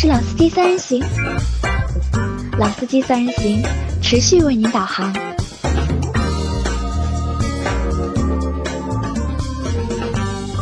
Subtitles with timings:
[0.00, 1.02] 是老司机三人行，
[2.56, 3.60] 老司机三人行
[4.00, 5.12] 持续为您导航。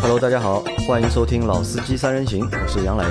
[0.01, 3.05] Hello，大家好，欢迎收听老司机三人行，我是杨磊。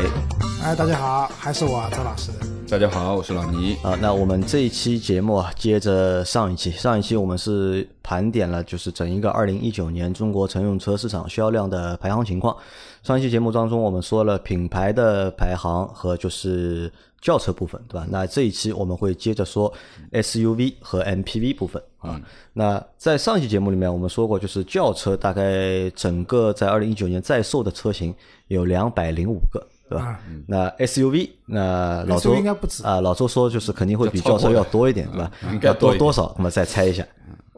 [0.63, 2.31] 哎，大家好，还是我赵老师。
[2.67, 3.77] 大家好，我是老倪。
[3.83, 12.55] 啊，那我们这一期节目啊，接着上一期，上一期我们是盘点了就是整一个二零一九年中国乘用车市场销量的排行情况。
[13.01, 18.05] 上一期节目当中，我们说了品牌的排行和就是轿车部分，对吧？
[18.11, 19.73] 那这一期我们会接着说
[20.11, 22.21] SUV 和 MPV 部分啊。
[22.53, 28.13] 那在上一期节目里面，我们说过，就是轿车大概整个在二零一九年在售的车型
[28.49, 29.65] 有两百零五个。
[29.87, 30.05] 对吧？
[30.05, 35.31] 啊那 SUV，那老周应该不止啊，老周说就是肯定会比轿车要多一点，对吧？
[35.53, 36.33] 应该要多多少？
[36.37, 37.05] 我们再猜一下，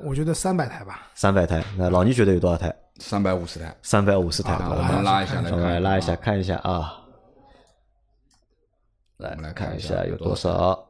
[0.04, 1.08] 我觉得三百台吧。
[1.16, 1.64] 三百台。
[1.78, 2.74] 那老倪觉得有多少台？
[3.00, 4.54] 三百五十台，三百五十台。
[4.54, 6.94] 啊，我我们们拉一下来我们，来拉一下啊，看一下啊，
[9.18, 10.84] 来我们来看一下下有多少？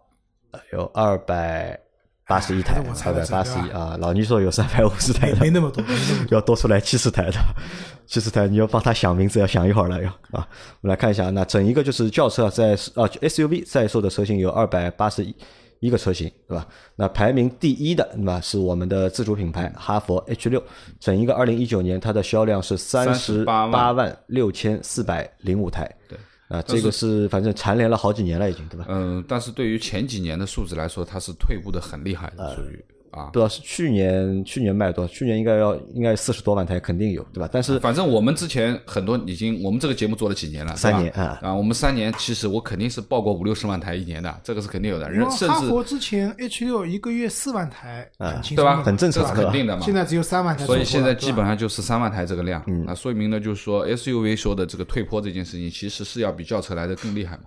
[0.52, 1.78] 呃有二百
[2.26, 3.98] 八十一台二百八十一啊。
[4.00, 5.90] 老倪说有三百五十台没的，没那么多，么。
[6.30, 7.38] 要多出来七十台的，
[8.08, 10.48] 七十台你要帮他想名字，要想一会儿了要啊。
[10.82, 15.36] 我们来看一下，那整一个就是轿车啊在啊 SUV 在售的车型有二百八十一
[15.80, 16.68] 一个车型，对吧？
[16.96, 18.42] 那排名第一的，那么？
[18.42, 20.64] 是我们的自主品牌哈弗 H 六，
[21.00, 26.18] 整一个二零一九年它的销量是三十八38万六千四百零五台，对。
[26.48, 28.86] 啊，这个是反正蝉联了好几年了，已经，对吧？
[28.88, 32.86] 嗯，但是对于前几年的数字来说，它是退步的很厉害的，属于
[33.18, 33.40] 啊不。
[33.40, 37.50] 知道是去年去年卖多少，去年应该要应该四十多万台肯定有，对吧？
[37.52, 48.84] 但是反正我们之前很多已经，我们这个节目做了几年了，三年啊啊，我们三年，其实我肯定是报过五六十万台一年的，这个是肯定有的，因为人甚至哈佛之前 H 六一个月四万台，啊对吧？
[48.84, 49.84] 很正常这是肯定的嘛。
[49.84, 57.44] 现在只有三万台所以现在基本上就是三万台这个量，那说明呢，就是说 SUV 说的这个退坡这件事情，其实是要比轿车来的更厉害嘛。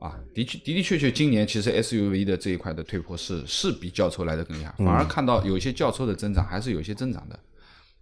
[0.00, 7.38] 啊，的确的的确确，今年其实 SUV 的这一块的退坡是是比轿车来的更厉害，反而看到有一些轿车的增长还是有一些增长的。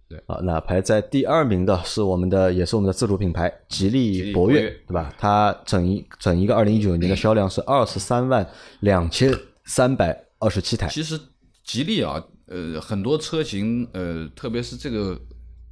[0.07, 5.13] 对啊，那排在第二名的是我们的，也是我们的自主品牌吉利博越，对吧？
[5.19, 8.43] 它整一整一个二零一九年的销量是二十三万
[8.79, 9.31] 两千
[9.65, 11.19] 三百二十七台，其实
[11.63, 15.19] 吉利啊，呃，很多车型，呃，特别是这个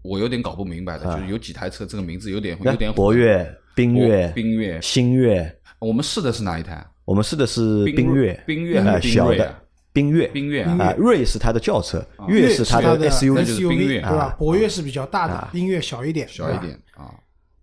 [0.04, 3.44] 我有点搞不明白的，就是有几台车这个名字有点有点啊博越、
[3.76, 6.86] 缤越、缤越，星越，我们试的是哪一台？
[7.06, 9.56] 我们试的是缤缤越，缤越小的
[9.94, 10.78] 缤越，缤越啊。
[10.80, 11.24] 啊，锐。
[11.24, 14.36] 是它的轿车，越越是它的的 SUV 对吧？
[14.38, 17.14] 博越是比较大的，缤越小一点，小一点啊。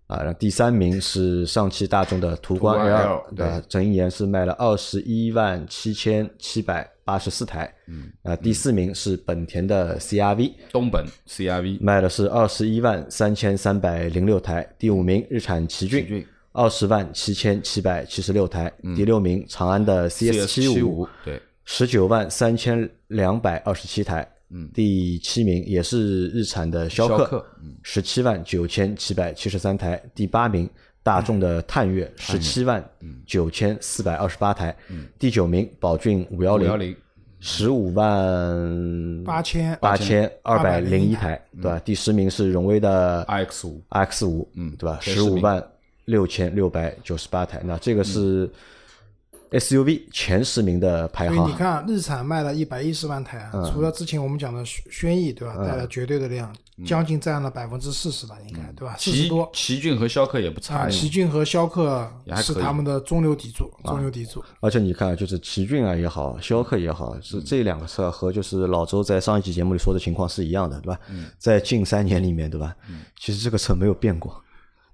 [0.07, 3.23] 啊，然后第三名是上汽大众的途观 L，L，
[3.67, 16.01] 对一年是卖了二十一万七千七百八十四台，嗯，啊，第四名是本田的 CRV，东本 CRV 卖的是二十一万三千三百零六台，第五名日产奇骏。
[16.01, 27.45] 奇骏，二十万七千七百七十六台，第六名长安的 CS 七七五，对，十九万三千两百二十七台，嗯，第七名也是日产的逍客
[27.83, 30.69] 十七万九千七百七十三台，第八名
[31.03, 32.83] 大众的探岳十七万
[33.25, 34.75] 九千四百二十八台，
[35.19, 36.95] 第九名宝骏五幺零五幺零
[37.41, 41.79] 十五万八千八千二百零一801台，对吧？
[41.79, 43.81] 第十名是荣威的 iX 五。
[43.89, 44.97] X 五，嗯，对吧？
[45.01, 45.63] 十五万
[46.05, 48.49] 六千六百九十八台，那这个是
[49.51, 51.57] SUV 前十名的排行所以你。
[51.57, 55.55] 看，日产卖了一百一十万台嗯啊，除了之前我们讲的轩轩逸，对吧？
[55.57, 56.53] 带了绝对的量，
[56.85, 58.95] 将近占了百分之四十吧，应该对吧？
[58.97, 59.49] 四十奇多。
[59.53, 64.43] 奇骏和逍客也不差啊，奇骏和逍客是他们的中流砥柱，啊中流砥柱。
[64.59, 70.99] 而且你看，就是奇骏啊也好，逍客也好，是这两个车和就是老周在上一期节目里说的情况是一样的，对吧？
[71.37, 72.75] 在近三年里面，对吧？
[73.17, 74.43] 其实这个车没有变过，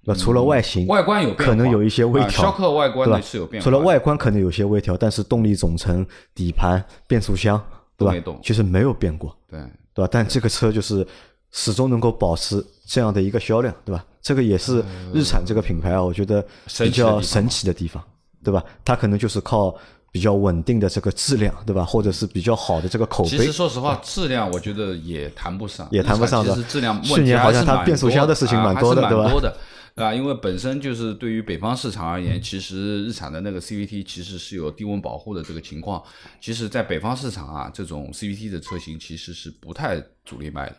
[0.04, 0.20] 对吧？
[0.20, 6.04] 除了外形，外观有可能有一些微啊调，逍客外观对吧呢是有变化除了外观可能有些微调，但是动力总成、
[6.34, 7.62] 底盘、变速箱，
[7.96, 8.12] 对吧？
[8.12, 8.38] 没动？
[8.42, 9.60] 其实没有变过，对，
[9.94, 10.08] 对吧？
[10.10, 11.06] 但这个车就是
[11.50, 14.04] 始终能够保持这样的一个销量，对吧？
[14.20, 16.44] 这个也是日产这个品牌啊，我觉得
[16.78, 18.02] 比较神奇的地方，
[18.42, 18.64] 对吧？
[18.84, 19.74] 它可能就是靠
[20.10, 21.84] 比较稳定的这个质量，对吧？
[21.84, 23.30] 或者是比较好的这个口碑。
[23.30, 26.60] 其碑实说实话，质量我觉得也谈不上，也谈不上的。
[26.64, 29.22] 质量去年好像它变速箱的事情蛮啊多的对吧？
[29.24, 29.56] 蛮多的
[29.94, 36.02] 啊，因为本身就是对于北方市场而言，其实日产的那个 CVT 其实是有低温保护的这个情况。
[36.40, 40.76] 其实，在北方市场啊，这种 CVT 的车型其实是不太主力卖的。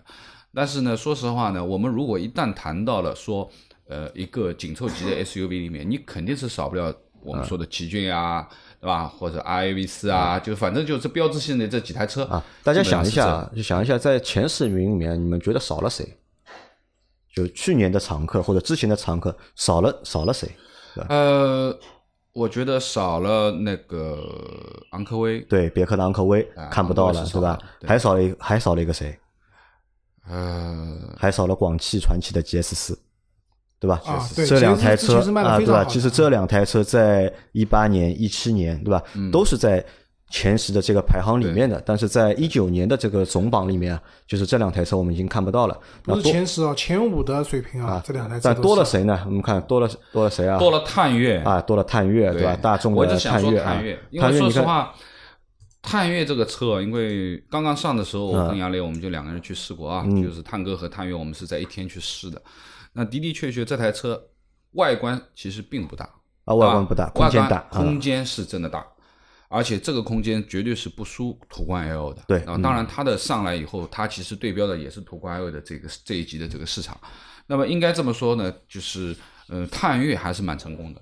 [0.53, 3.49] 但是呢，说实话呢，我们如果一旦谈到了说，
[3.87, 8.47] 呃，一个紧凑级的 SUV 里面，你肯定是少不了我们说的奇骏啊，
[8.79, 9.07] 对吧？
[9.07, 12.43] 或者 RAV 四啊，就反正就是标志性的这几台车啊。
[12.63, 16.17] 大家想一下，就想一下，在前十名里面，你们觉得少了谁？
[17.33, 20.49] 就去年的常客或者之前的常客少了少了谁？
[21.09, 21.75] 呃，
[22.33, 24.19] 我觉得少了那个
[24.91, 27.59] 昂科威，对，别克的昂科威啊看不到了，对吧？
[27.79, 29.17] 对还少了一还少了一个谁？
[30.29, 32.97] 呃，还少了广汽传祺的 GS 四，
[33.79, 33.99] 对吧？
[34.05, 35.83] 啊对这两台车啊，对吧？
[35.85, 39.03] 其实这两台车在一八年、一七年，对吧？
[39.15, 39.83] 嗯都是在
[40.33, 45.79] 前十的这个排行里面的，但是在一九年的这个总榜里面啊，就是这两台车我们已经看不到了。
[46.05, 49.21] 那不是前十啊，前五的水平啊，这两台车但多了谁呢？
[49.27, 50.57] 我们看多了多了谁啊？
[50.57, 52.57] 多了探岳啊，多了探岳，对吧？
[52.59, 54.91] 大众的我就想说探岳啊探岳，，因，为说，实话，
[55.83, 62.41] 探岳这个车，因为刚刚上的时候，嗯我跟杨磊我们就两个人去试过啊，就是探戈和探岳，我们是在一天去试的。
[62.93, 64.19] 那的的确确，这台车
[64.71, 66.09] 外观其实并不大，
[66.45, 68.83] 啊，外观不大，啊空间大外观啊，空间是真的大，
[69.53, 72.23] 而且这个空间绝对是不输途观 L 的。
[72.27, 76.99] 对啊，当然它的上来以后，它其实对标的也是途观 L 的这个这一级的这个市场。
[77.45, 79.15] 那么应该这么说呢，就是
[79.47, 81.01] 呃，探岳还是蛮成功的。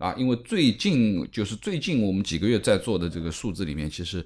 [0.00, 4.24] 啊，因为最近就是最近我们几个月在做的这个数字里面，其实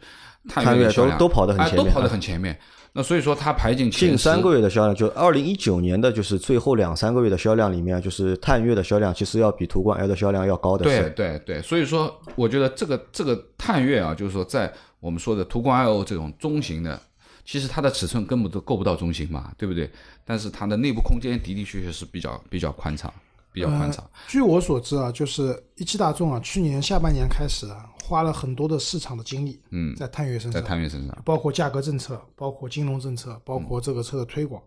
[0.49, 2.57] 探探岳岳的销量都都跑得很前面哎都跑得啊很前面。
[2.93, 11.11] 那所以说它排进前近三个月的销量，就二零一九年的就是最后两三个月的销量里面，就是探月的销量其实要比途观 L 的销量要高的对是。
[11.11, 17.03] 对对，所以说我觉得这个这个探月啊，就是说在我们说的途观 L 这种中型的，
[17.45, 19.91] 其实它的尺寸根本都够不到中型嘛，对不对？
[20.25, 23.13] 但是它的内部空间的的确确是比较比较宽敞，
[23.55, 24.05] 比较宽敞。
[24.27, 34.61] 据我所知啊，就是一汽大众啊，去年下半年开始啊，花了很多的市场的精力，嗯，在探岳身上在上，探岳身上，包括价格政策，包括金融政策，包括这个车的推广。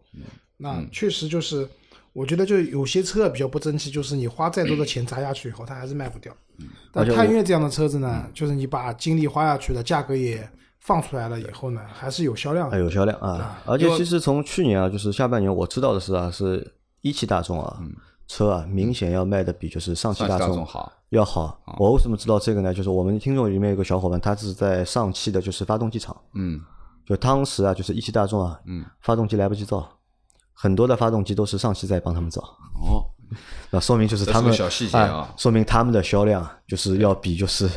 [0.55, 1.67] 那确实就是，
[2.13, 6.33] 我觉得就有些车比较不争气，就是你花再多的钱砸下去以后，它还是卖不掉。
[6.91, 10.49] 但探岳这样的车子呢，就是你把精力花下去了，价格也
[10.79, 17.79] 放出来了以后呢，还是有销量有销量啊，而且其实从去年啊，就是下半年我知道的是啊，是一汽大众啊，
[18.27, 20.91] 车啊明显要卖的比就是上汽大众众好。
[21.09, 21.57] 要好。
[21.79, 22.73] 我为什么知道这个呢？
[22.73, 26.59] 就是我们听众里面有个小伙伴，他是在上汽的，就是发动机厂，嗯，
[27.05, 29.89] 就当时啊，就是一汽大众啊，嗯，发动机来不及造，
[30.51, 33.07] 很多的发动机都是上汽在帮他们造，哦，
[33.69, 37.69] 那说明就是他们小细节啊哎说明他们的销量就是要比就是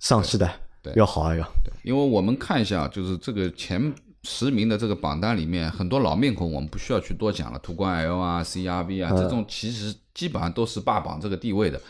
[0.00, 0.50] 上汽的
[0.96, 1.44] 要好啊要。
[1.62, 11.80] 对，因为我们看一下，就是这个前十名的这个榜单里面，很多老面孔，我们不需要去多讲了，途观 L 啊、CRV 啊，这种其实基本上都是霸榜这个地位的。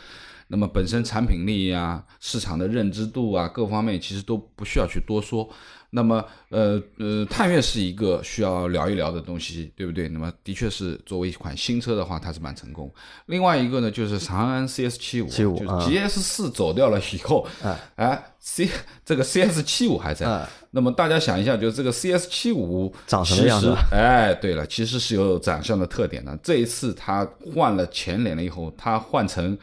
[0.52, 5.48] 那么本身产品力啊、市场的认知度啊，各方面其实都不需要去多说。
[5.94, 10.08] 那么，呃呃，探岳是一个需要聊一聊的东西，对不对？
[10.08, 12.90] 那么的确是作为一款新车的话，它是蛮成功。
[13.26, 17.46] 另外一个呢，就是长安 CS 七五，75就是啊 GS 四走掉了以后，
[17.96, 18.68] 哎，C
[19.04, 20.26] 这个 CS 七五还在。
[20.26, 26.34] 啊那么大家想一下，就是这个 CS 七五长什么样子啊哎，对了，其实是有长相的特点的。
[26.42, 29.58] 这一次它换了前脸了以后，它换成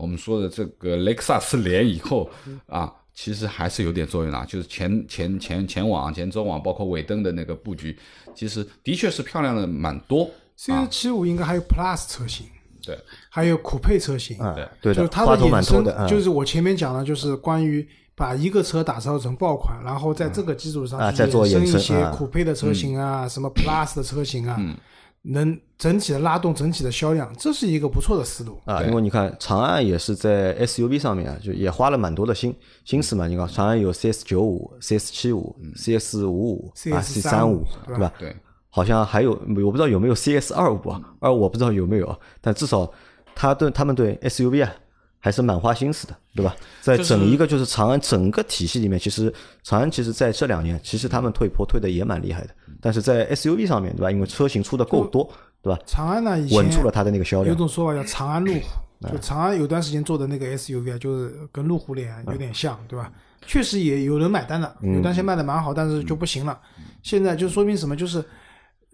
[0.00, 2.28] 我们说的这个雷克萨斯连以后
[2.66, 7.96] 啊，其实还是有点作用的啊，就是前前前前网、前中网，包括尾灯的那个布局，
[8.34, 10.30] 其实的确是漂亮的蛮多。
[10.56, 12.46] C 七五应该还有 Plus 车型，
[12.82, 12.98] 对，
[13.28, 14.38] 还有酷配车型。
[14.38, 24.60] 啊对，对的，就是它花头的衍生的，，啊就是我前面讲的，就是关于把一个车打造成爆款，然后在这个基础上去啊再做衍生一些啊酷配的车型啊，什么 Plus 的车型啊，
[25.22, 28.58] 能整体的拉动整体的销量，这是一个不错的思路。
[28.64, 33.26] 啊，因为你看长安也是在 SUV 上面啊，就也花了蛮多的心心思嘛。
[33.26, 38.12] 你看长安有 CS 九五、CS 七五、CS 五五啊、C 三五，CS35 对吧？
[38.18, 38.36] 对，
[38.70, 42.90] 好像还有我不知道有没有 CS 二五啊，二我不知道有没有，但至少
[43.34, 44.72] 他对他们对 SUV 啊
[45.20, 46.56] 还是蛮花心思的，对吧？
[46.80, 52.50] 在整一个就是长安整个体系里面，其实长安其实在这两年，其实他们退坡退的也蛮厉害的，
[52.80, 54.10] 但是在 SUV 上面，对吧？
[54.10, 55.30] 因为车型出的够多，
[55.62, 55.78] 对吧？
[55.86, 57.54] 长安呢，以前稳住了它的那个销量有。
[57.54, 63.12] 种说法叫长安路虎， 就长安有段时间做的那个 SUV 啊，就是跟路虎脸有点像，对吧？
[63.46, 66.58] 确实也有人买单的，有段时间卖的蛮好，但是就不行了。
[67.02, 67.96] 现在就说明什么？
[67.96, 68.22] 就是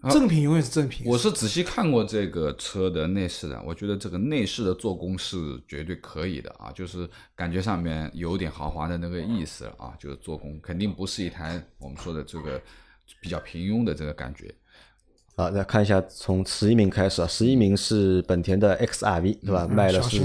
[0.09, 1.07] 正品永远是正品。
[1.07, 5.37] 我是仔细看过这个车的内饰的，我觉得这个内饰的做工是
[5.67, 12.61] 绝对可以的啊，就是感觉上面有点豪华的那个意思啊，就是做工肯定不是一台我们说的这个
[13.19, 14.53] 比较平庸的这个感觉。
[15.37, 19.67] 啊，那看一下从十一名开始啊，十一名是本田的 XRV 对吧？
[19.67, 20.19] 卖了是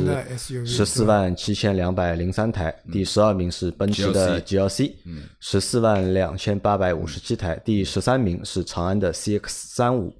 [0.64, 4.90] 十四万七千两百零三台，第十二名是奔驰的 GLC，
[5.38, 10.10] 十四万两千八百五十七台，第十三名是长安的 CX 三五，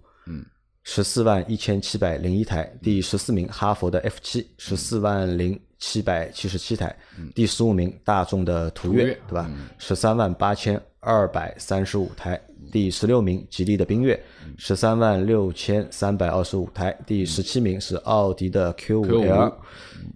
[0.84, 6.94] 十四万一千七百零一台，第十四名哈佛的 F 七，十四万零七百七十七台，
[7.34, 9.50] 第十五名大众的途岳对吧？
[9.78, 12.40] 十三万八千二百三十五台，
[12.70, 14.18] 第十六名吉利的缤越
[14.56, 19.52] 十三万六千三百二十五台，第十七名是奥迪的 Q 五 L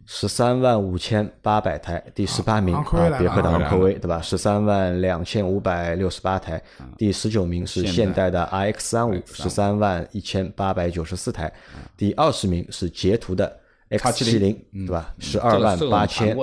[0.05, 2.85] 十三万五千八百台，第十八名啊
[3.19, 4.23] 别克的昂科威对吧？
[4.23, 6.62] 十三万两千五百六十八台，
[6.97, 11.52] 第十九名是现代的 RX 三五十三万一千八百九十四台，
[11.97, 15.12] 第二十名是捷途的 X 七零对吧？
[15.19, 16.37] 十二万八千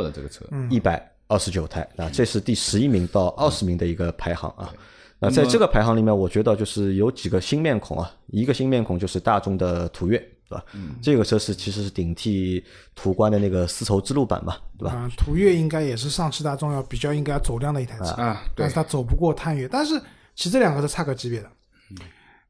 [0.70, 1.13] 一百。
[1.28, 4.74] 二十九台啊，这是第十一名到二十名的一个排行啊。
[5.20, 8.12] 那在这个排行里面，我觉得就是有几个新面孔啊。
[8.28, 10.18] 一个新面孔就是大众的途岳，
[10.50, 10.66] 对吧？
[11.02, 12.62] 这个车是其实是顶替
[12.94, 15.10] 途观的那个丝绸之路版嘛，对吧？
[15.16, 19.66] 途岳应该也是上汽大众要比较应该走量的一台车啊，但是它走不过探岳。
[19.66, 19.98] 但是
[20.36, 21.50] 其实这两个是差个级别的，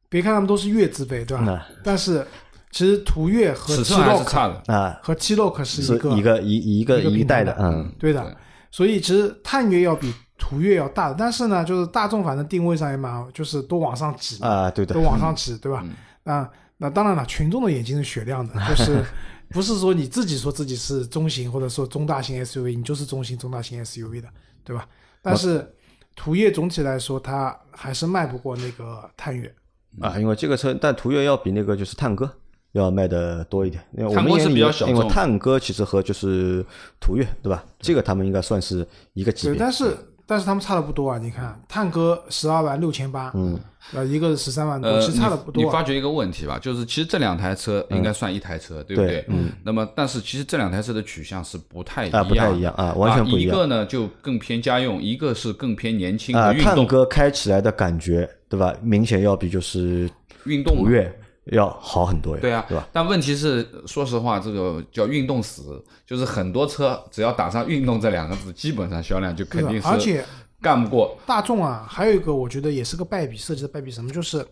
[0.09, 1.67] 别看他们都是岳字辈，对吧？
[1.83, 2.25] 但是
[2.71, 8.35] 其实途岳和 T Roc 啊和 T Roc 是一个一个一一个一代的，嗯，对的。
[8.73, 15.85] 所以其实探岳要比途岳要大，但是呢，就是大众反正定位上也蛮，就是都往上挤啊，对的，都往上挤，对吧？
[16.23, 19.05] 啊，那当然了，群众的眼睛是雪亮的，就是
[19.49, 24.27] 不是说你自己说自己是中型或者说中大型 SUV，你就是中型、中大型 SUV 的，
[24.63, 24.87] 对吧？
[25.21, 25.71] 但是
[26.15, 29.53] 途岳总体来说，它还是卖不过那个探岳
[30.01, 32.27] 啊，因为这个车，但途岳要比那个就是探戈。
[32.73, 36.65] 要卖的多一点，因为我们是比较小因为探戈其实和就是
[36.99, 37.63] 途岳，对吧？
[37.79, 39.55] 这个他们应该算是一个级别。
[39.55, 41.19] 对，但是但是他们差的不多啊！
[41.19, 43.59] 你看，探戈十二万六千八，嗯，
[43.93, 45.63] 呃，一个是十三万多，其实差的不多。
[45.63, 49.23] 你发觉一个问题吧，就是其实这两台车应该算一台车，对不对？
[49.27, 49.51] 嗯。
[49.63, 53.55] 那么，但是其实这两台车的取向是不太一样，不太一样啊，完全不一样。
[53.55, 56.73] 一个呢就更偏家用，一个是更偏年轻的运动。
[56.75, 58.73] 探戈开起来的感觉，对吧？
[58.81, 60.09] 明显要比就是
[60.45, 61.13] 运动途岳。
[61.51, 62.87] 要好很多呀，对啊，对吧？
[62.93, 70.23] 但问题是，说实话，这个叫运动死，就是很多车只要打上“运动”这两个字，基本上销量就肯定是，而且
[70.61, 71.85] 干不过大众啊。
[71.89, 74.09] 还有一个，我觉得也是个败笔，设计的败笔什么？
[74.11, 74.45] 就是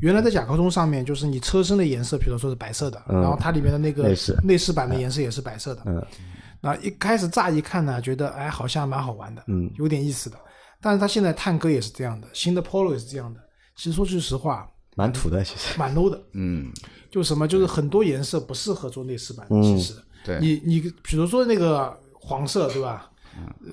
[0.00, 5.82] 原来在甲壳虫上面，就是你车身的颜色，比如说是白色的，然后它里面的那个内饰板的颜色也是白色的。
[5.84, 6.02] 嗯，
[6.62, 10.38] 那一开始乍一看呢，觉得哎，好像蛮好玩的，嗯，有点意思的。
[10.80, 13.40] 但是它现在探戈也是这样的，新的 Polo 也是这样的。
[13.76, 14.66] 其实说句实话。
[14.98, 15.78] 蛮土的，其实。
[15.78, 16.72] 蛮 low 的，嗯，
[17.08, 23.08] 就什么就是很多颜色不适合做内饰板，其实，对，你你比如说那个黄色，对吧？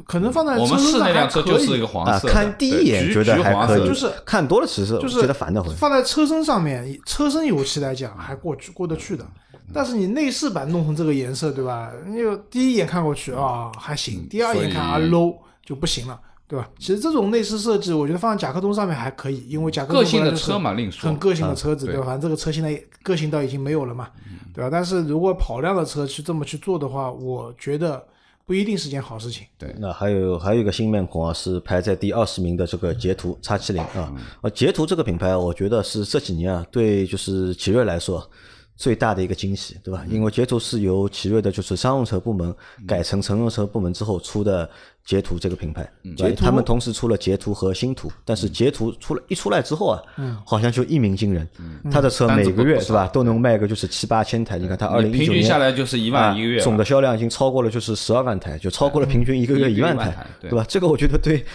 [0.05, 5.75] 可能放在我们试那辆车就是一个黄色，看第一眼觉得还可以，就是看多了其实就是觉得烦的很。
[5.75, 9.25] 放在车身上面，车身油漆来讲还过去过得去的，
[9.73, 11.91] 但是你内饰板弄成这个颜色，对吧？
[12.05, 12.19] 你
[12.51, 16.19] 第一眼看过去啊还行，第二眼看啊 low 就不行了。
[16.47, 16.69] 对吧？
[16.77, 22.05] 其实这种内饰设计，我觉得放在甲壳虫上面还可以，因为甲壳虫个性的车嘛，另说很个性的车子，对吧？
[22.05, 24.09] 反正这个车现在个性到已经没有了嘛，
[24.53, 24.69] 对吧？
[24.71, 28.03] 但是如果跑量的车去这么去做的话，我觉得
[28.45, 29.47] 不一定是件好事情。
[29.57, 38.29] 对，那还有还有一个新面孔啊，是排在第二十名的这个捷途叉七零啊，呃，捷途这个品牌，我觉得是这几年啊，对就是奇瑞来说。
[38.75, 40.03] 最大的一个惊喜，对吧？
[40.09, 42.53] 因为捷途是由奇瑞的就是商用车部门
[42.85, 44.69] 改成乘用车部门之后出的
[45.05, 50.01] 捷途这个品牌，对，他们同时出了捷途和星途，但是捷途出了一出来之后啊，
[50.45, 51.47] 好像就一鸣惊人，
[51.91, 53.07] 他的车每个月是吧？
[53.07, 60.65] 都能卖个就是七八千台，你看他二零一九年平均下来就是一万一个月，总的销量已经超过了就是十二万台，就超过了平均一个月一万台，对吧？
[60.67, 61.45] 这个我觉得对。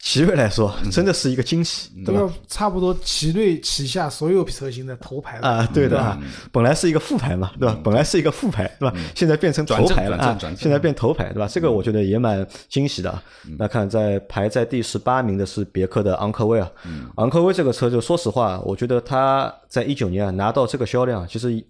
[0.00, 2.32] 奇瑞来说，真的是一个惊喜，对吧？
[2.46, 6.16] 差不多奇瑞旗下所有车型的头牌了啊，对的啊，
[6.52, 7.76] 本来是一个副牌嘛，对吧？
[7.82, 8.96] 本来是一个副牌，对吧？
[9.16, 11.48] 现在变成头牌了啊，现在变头牌，对吧？
[11.48, 13.22] 这个我觉得也蛮惊喜的。
[13.58, 16.70] 那看在排在第十八名的是别克的昂科威啊，
[17.16, 21.62] 昂科威这个车就说实话，我觉得它在一九年啊拿到这个销量，其实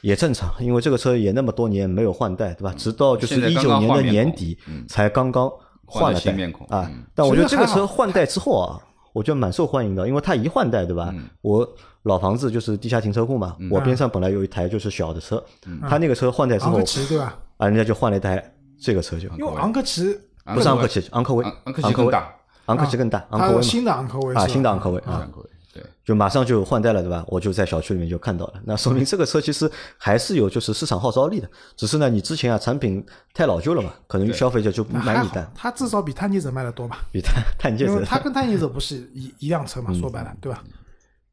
[0.00, 2.74] 也正常，因为这个车也那么多年没有换代，对吧？
[2.76, 4.58] 直到就是一九年的年底
[4.88, 5.48] 才刚刚。
[5.86, 8.80] 换了新面孔啊，但我觉得这个车换代之后啊，
[9.12, 11.14] 我觉得蛮受欢迎的，因为它一换代，对吧？
[11.42, 11.68] 我
[12.02, 15.42] 老房子就是地下停车库嘛，我边上本来有一台就是小的车，
[15.88, 17.36] 他那个车换代之后，对吧？
[17.56, 18.42] 啊，人家就换了一台
[18.80, 19.28] 这个车就。
[19.36, 22.34] 因为昂科旗不是昂科旗，昂科威，昂科旗更大，
[22.66, 25.28] 昂科旗更大，昂科威新的昂科威啊，新的昂科威啊。
[25.74, 27.24] 对，就马上就换代了，对吧？
[27.26, 31.50] 我就在小区里面就看到了，那说明这个车其实还是有就是市场号召力的。
[31.76, 35.50] 只是呢，你之前啊产品太老旧了嘛，可能消费者就不买你单。
[35.54, 37.00] 它至少比探界者卖的多吧？
[37.10, 39.92] 比探探界者，它跟探界者不是一一辆车嘛？
[39.94, 40.62] 说白了，对吧？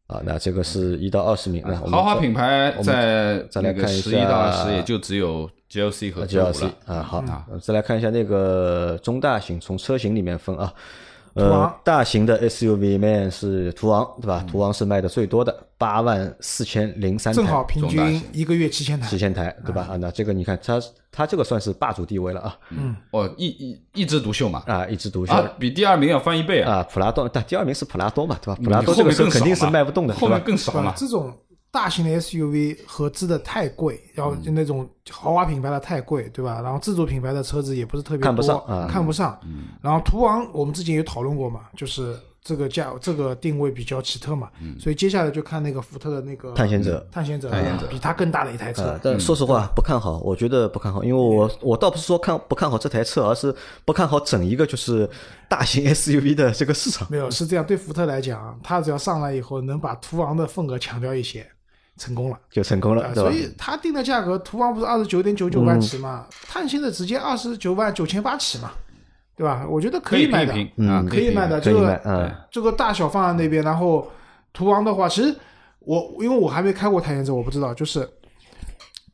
[0.07, 1.63] 啊，那这个是一到二十名。
[1.63, 7.01] 豪华品牌在再来看一下，十一到二十也就只有 GLC 和 GLC 啊。
[7.01, 7.23] 好，
[7.61, 10.73] 再来看一下那个中大型，从车型里面分啊。
[11.33, 14.45] 呃，大型的 SUV 里面是途昂，对吧？
[14.49, 19.17] 途昂是卖的最多的，八万四千零三台，正好平均一个月七千台七。
[19.17, 19.87] 千台，对吧？
[19.89, 25.31] 啊，那这个你看，它它这个算是霸主地位了啊，嗯哦，一一一枝独秀嘛，啊，一枝独秀。
[25.33, 28.57] 啊，比第二名要翻一倍啊，啊，普拉多，但第二名是普拉多嘛，对吧？
[28.59, 30.45] 嗯普拉多这个车肯定是卖不动的，后面对吧？
[30.45, 31.33] 更少嘛，这种
[31.71, 36.59] 大型的 SUV 合资的太贵，然后就那种豪华品牌的太贵，对吧？
[36.61, 38.87] 然后自主品牌的车子也不是特别多，看不上啊。
[38.91, 39.39] 看不上。
[39.81, 47.07] 然后途昂我们之前也讨论过嘛，就是这个价这个定位比较奇特嘛，所以接下来就看那个福特的那个探险者。
[47.09, 47.87] 探险者，探险者。
[47.87, 48.81] 比它更大的一台车。
[48.83, 48.99] 呃，。
[49.01, 55.09] 但说实话不看好，我觉得不看好，因为我我倒不是说看不看好这台车，而是不看好整一个就是
[55.47, 57.07] 大型 SUV 的这个市场。
[57.09, 61.47] 没有是这样，对福特来讲，它只要上来以后能把途昂的份额抢掉一些，
[62.01, 62.39] 成功了。
[62.49, 63.31] 就成功了，所？
[63.31, 68.71] 以他定的价格，途昂不是二十九点九九万起嘛，探险者直接二十九万九千八起嘛，
[69.35, 69.65] 对吧？
[69.69, 71.61] 我觉得可以买的，可以评啊，可以买的。
[71.61, 74.09] 这个嗯这个大小放在那边，然后
[74.51, 75.35] 途昂的话，其实
[75.79, 78.09] 我因为我还没开过探险者，我不知道，就是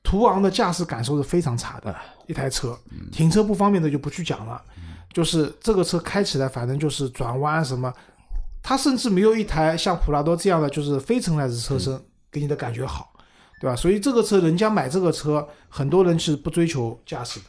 [0.04, 1.94] 途昂的驾驶感受是非常差的，
[2.28, 2.78] 一台车，
[3.12, 4.62] 停车不方便的就不去讲了，
[5.12, 7.94] 就是这个车开起来，反正就是转弯什么，
[8.64, 12.00] 它甚至没有一台像普拉多这样的就是非承载式车身
[12.40, 13.12] 给你的感觉好，
[13.60, 13.76] 对吧？
[13.76, 17.46] 所以这个车人家买这个车，很多人是不追求驾驶的，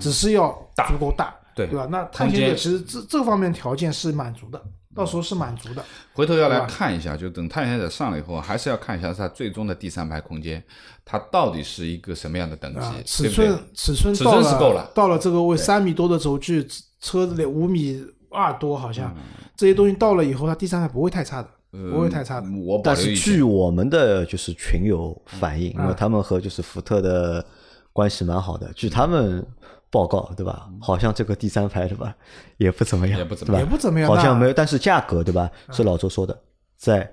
[0.00, 0.50] 只是要
[0.88, 1.66] 足够大，对。
[1.66, 1.86] 对吧？
[1.90, 4.60] 那探险者其实这这方面条件是满足的，
[4.94, 5.84] 到时候是满足的。
[6.14, 10.62] 回头要来看一下，就等探险者上了以后，还是要看一下它最终的第三排空间，
[11.04, 13.32] 它到底是一个什么样的等级，啊，尺对？
[13.32, 14.90] 对寸尺寸尺到寸是够了。
[14.94, 16.66] 到了这个位三米多的轴距，
[17.00, 19.22] 车子里五米二多好像，嗯。
[19.54, 22.46] 这些东西到了以后，它第三排不会太差的，不会太差的。
[22.64, 27.44] 我但是据我们的就是群友反映，因为啊他们和就是福特的
[27.92, 29.44] 关系蛮好的，据他们
[29.90, 30.68] 报告，对吧？
[30.80, 32.14] 好像这个第三排对吧，
[32.58, 33.58] 也不怎么样，也不怎么？
[33.58, 35.50] 也不怎么样好像没有，但是价格对吧？
[35.70, 36.38] 是老周说的，
[36.76, 37.10] 在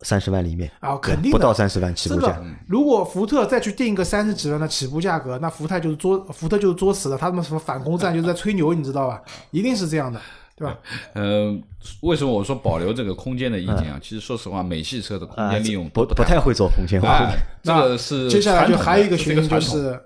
[0.00, 1.30] 三十万里面啊，肯定。
[1.30, 9.22] 不到三十万起步价个，如果福特再去定一个三十几万的起步价格，那福特就是作福特就是作死了，他们什么反攻战就是在吹牛，你知道吧？
[9.50, 10.20] 一定是这样的，
[10.62, 10.78] 对吧？
[11.14, 11.58] 呃，
[12.02, 13.98] 为什么我说保留这个空间的意见啊？
[14.00, 20.00] 其实说实话，美系车的空啊间利用不不太会做空间化哎， 这个是接下来就还有一个学原因就是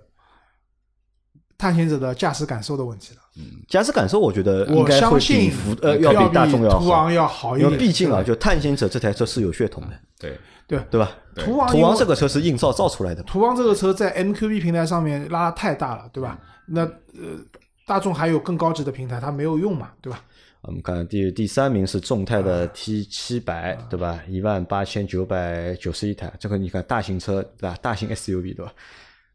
[1.59, 3.21] 探险者的驾驶感受的问题了。
[3.39, 11.11] 嗯驾驶感受，我觉得应我该会比相信福呃要比大众要好途昂，要好一因，为毕竟啊，就探险者这台车是有血统的，对对对吧？
[11.35, 16.39] 对途昂途昂这个车是硬造造出来的，途昂这个车在 MQB 平台上面拉太大了，对吧？
[16.67, 17.39] 那呃，
[17.87, 20.23] 大众还有更高级的平台，它没有用嘛，对吧？
[20.67, 24.21] 我们看第第三名是众泰啊的 T 七百，对吧？
[24.29, 27.77] 一万八千九百九十一台，这个你看大型车对吧？
[27.81, 28.73] 大型 SUV 对吧？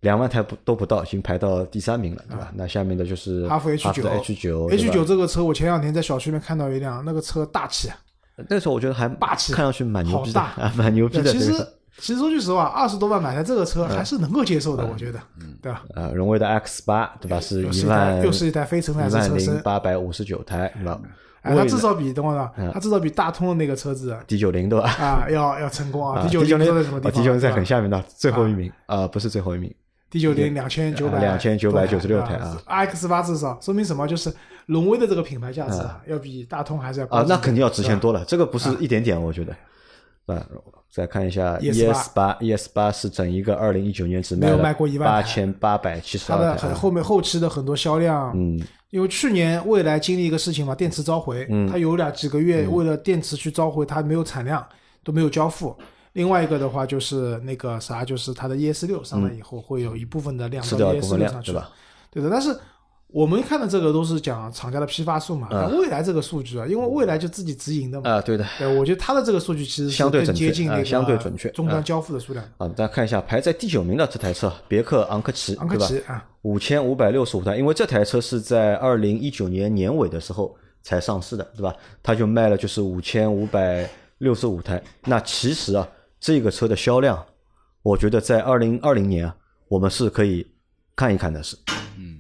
[0.02, 2.52] 两万台不都不到，已经排到第三名了，对吧？
[2.56, 7.98] 那下面的就是啊哈弗 H 九的 H 九 H 九这个车，我前两天在小区里面看到一辆，那个车大气啊，
[8.50, 11.54] 那时候我觉得还霸气看上去蛮牛逼的啊， 蛮牛逼的，其实。
[11.98, 15.20] 其实说句实话，二十多万买台这个车还是能够接受的，我觉得，
[15.62, 15.84] 对吧？
[15.94, 17.40] 呃，荣威的 X 八对吧？
[17.40, 21.00] 是一万又是一台非承载式车身，八百五十九台，对吧？
[21.42, 24.90] 哎，它至少比等会儿啊，它至少比大通的那个车子 D 九零对吧？
[24.90, 29.74] 啊要要成功啊啊！D 九九零零在什么地方？D 九零在很下面的最后一名啊，不是最后一名
[30.10, 34.08] ，D 九零两千九百两千九百九十六台啊，X 八至少说明什么？
[34.08, 34.34] 就是
[34.68, 39.54] 荣威的这个品牌价值啊，要比大通还是要高啊，那肯定要值钱多了，这个不是一点点，我觉得。
[40.28, 40.46] 啊，
[40.92, 45.06] 再看一下 ES8 ES 八，ES 八是整一个二零一九年只没有了卖过1万台。
[45.06, 46.68] 八千八百七十它的二台。
[46.68, 51.66] 啊，很后面后期的很多销量，嗯，因为去年蔚来经历一个事情嘛，电池召回，嗯。
[51.70, 54.66] 它有两几个月为了电池去召回，它没有产量，
[55.02, 55.74] 都没有交付。
[56.12, 61.54] 另外一个的话就是那个啥，就是它的 ES 六上来以后，会有一部分的量到吃掉 ES，六上去？
[62.12, 62.54] 对的，但是
[63.12, 68.46] 我们看的这个都是讲厂家的批发数嘛，嗯那蔚来这个数据啊，因为未来就自己直营的嘛，啊，对的。
[68.58, 72.46] 对，我觉得它的这个数据其实是更相对准确啊接近那个相对准确终端交付的数量。
[72.58, 75.88] 啊，大家看一下排在第九名的这台车，别克昂科旗，昂科对吧？
[75.88, 81.76] 旗啊，五千五百六十五台，因为这台车是在二零一九年年尾的时候才上市的，对吧？
[82.02, 84.82] 它就卖了就是五千五百六十五台。
[85.04, 85.86] 那其实啊，
[86.18, 87.22] 这个车的销量，
[87.84, 89.36] 我觉得在二零二零年啊，
[89.68, 90.48] 我们是可以
[90.96, 91.58] 看一看的，是。
[91.98, 92.20] 嗯。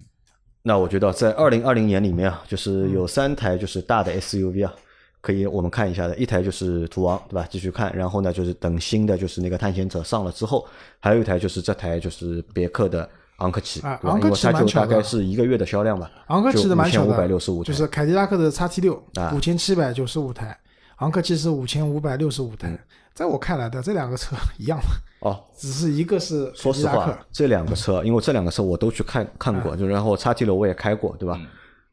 [0.64, 4.72] 那我觉得在二零二零年里面啊，就是有三台就是大的 SUV 啊，
[5.20, 6.16] 可以我们看一下的。
[6.18, 7.48] 一台就是途昂，对吧？
[7.50, 10.68] 继续看，然后呢，就是等新的就是那个探险者上了之后，
[11.00, 13.90] 还有一台就是这台就是别克的昂科旗，对吧？
[13.90, 16.12] 啊昂科旗因为它就大概是一个月的销量吧。
[16.28, 20.56] 昂科旗的蛮巧五百的，六十五，就是凯迪拉克的 XT 六啊五千七百九十五台，
[20.98, 22.80] 昂科旗是五千五百六十五嗯台。
[23.14, 25.44] 在我看来的这两个车 一样的，哦。
[25.58, 31.40] 只是一个是说实话这两个车，因为这两个车我都去看看过，就然后叉 T 六我也开过，对吧？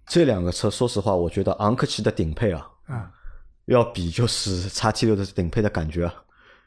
[0.07, 3.11] 这两个车，说实话，我觉得昂克旗的顶配啊，啊，
[3.67, 6.15] 要比就是叉 T 六的顶配的感觉啊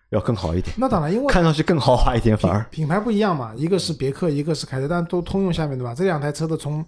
[0.09, 5.95] 要更好一点，那当然，因为看上去更豪华一点，反而品牌不一样嘛，一个是别克，一个是凯迪，但都通用下面对吧？
[5.95, 6.85] 这两台车的从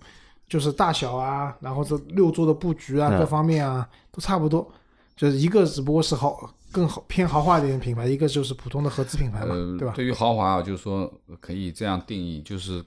[0.47, 4.69] 就是大小啊，然后这六座的布局啊，嗯各方面啊都差不多，
[5.15, 6.38] 就是一个只不过是豪
[6.73, 9.93] 更好偏豪华一点的品牌，一个就是普通的合资品牌嘛，呃，对吧？
[9.95, 11.09] 对于豪华啊，就是说
[11.39, 12.83] 可以这样定义，就是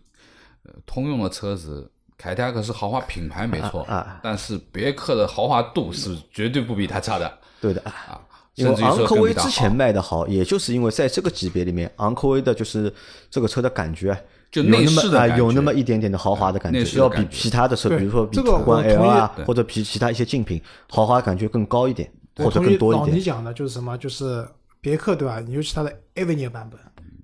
[0.65, 7.81] 呃，通用的车子，凯迪拉克是豪华品牌没错，啊啊但是别克的豪华度是绝对不比它差的 对的。
[7.83, 8.21] 啊，
[8.57, 12.93] 因为甚至于说昂科威之前卖的好，也就是因为在这个级别里面，昂科威的就是
[13.31, 14.19] 这个车的感觉，
[14.51, 23.09] 就内有那么啊、饰的感觉有那么一点点的豪华的感觉，要比其他的车，比如说比途观 L 啊，或者比其他一些竞品，豪华感觉更高一点，或者我同意更多一点。
[23.09, 24.47] 老倪讲的就是什么，就是
[24.81, 25.41] 别克对吧？
[25.49, 26.79] 尤其它的 Avenue 版本，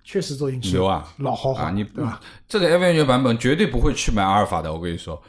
[0.05, 2.21] 确实都已经是牛啊老豪华，啊，你对吧？？
[2.49, 5.23] 这个 Avenue 版本绝对不会去买阿尔法的，我跟你说，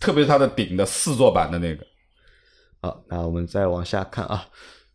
[0.00, 1.86] 特别是它的顶的四座版的那个，
[2.80, 4.44] 好，那我们再往下看啊，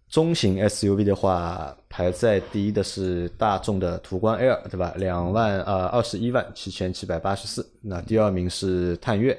[0.10, 4.94] 中型 SUV 的话，排在第一的是大众的途观 L，对吧？
[4.98, 7.68] 两万呃二十一万七千七百八十四。
[7.82, 9.38] 那第二名是探岳，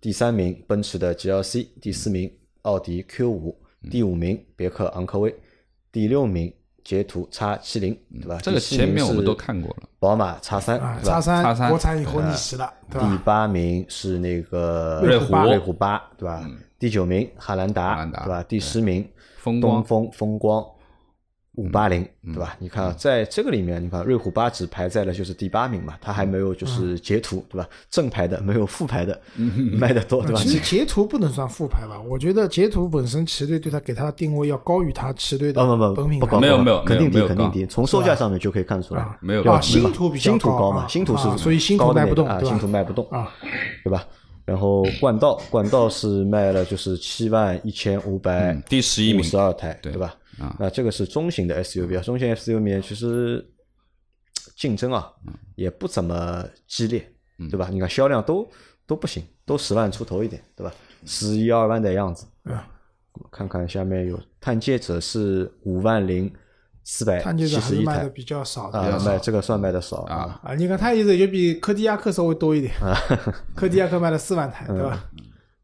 [0.00, 2.30] 第三名奔驰的 GLC，第四名
[2.62, 3.58] 奥迪 Q 五，
[3.90, 5.34] 第五名别克昂科威，
[5.92, 6.52] 第六名
[6.84, 8.38] 捷途 X 七零，对吧？
[8.42, 9.88] 这个前面我们是都看过了。
[9.98, 11.20] 宝马 X 三，啊，对吧叉？
[11.20, 13.18] 三叉3国产以后逆袭了，对第？
[13.24, 16.44] 八名是那个瑞虎瑞虎八，对吧？
[16.78, 18.42] 第九名汉兰达，对吧？
[18.42, 20.64] 第十名风光东风风光
[21.58, 22.56] 五八零，嗯对吧？
[22.60, 27.68] 你看啊在这个里面，你看瑞虎八只排在了就是第八名嘛，它还没有就是捷途，对吧？
[27.90, 29.20] 正牌的没有副牌的
[29.72, 30.40] 卖的多，对吧？
[30.40, 32.00] 其实捷途不能算副牌吧？
[32.08, 42.50] 我觉得捷途本身奇队对它给它的定位要高于它奇队的不不不本品牌不高，没有没有肯定低没有高肯定低，从售价上面就可以看出来啊，没有啊，高星途比较星途高嘛，啊星途是啊所以星途高的卖不动，那个啊，对吧？
[42.50, 43.28] 星途卖不动啊，
[43.82, 44.06] 对吧？
[44.44, 50.14] 然后冠道，冠道是卖了就是七万一千五百嗯第十一名五十二台，对对吧？
[50.40, 53.44] 啊那这个是中型的 SUV 啊，中型 SUV 里面其实
[54.56, 55.12] 竞争啊
[55.56, 57.10] 也不怎么激烈，
[57.50, 57.68] 对吧？
[57.70, 58.48] 你看销量都
[58.86, 60.72] 都不行，都十万出头一点，对吧？
[61.04, 62.26] 十一二万的样子。
[63.32, 66.32] 看看下面有探界者是五万零
[66.84, 70.40] 四百探界七十一台者还是卖的比较少的啊，卖这个算卖的少啊。
[70.44, 70.54] 啊。
[70.54, 72.94] 你看探界者就比柯迪亚克稍微多一点，啊，
[73.56, 74.90] 柯迪亚克卖了四万台，对吧？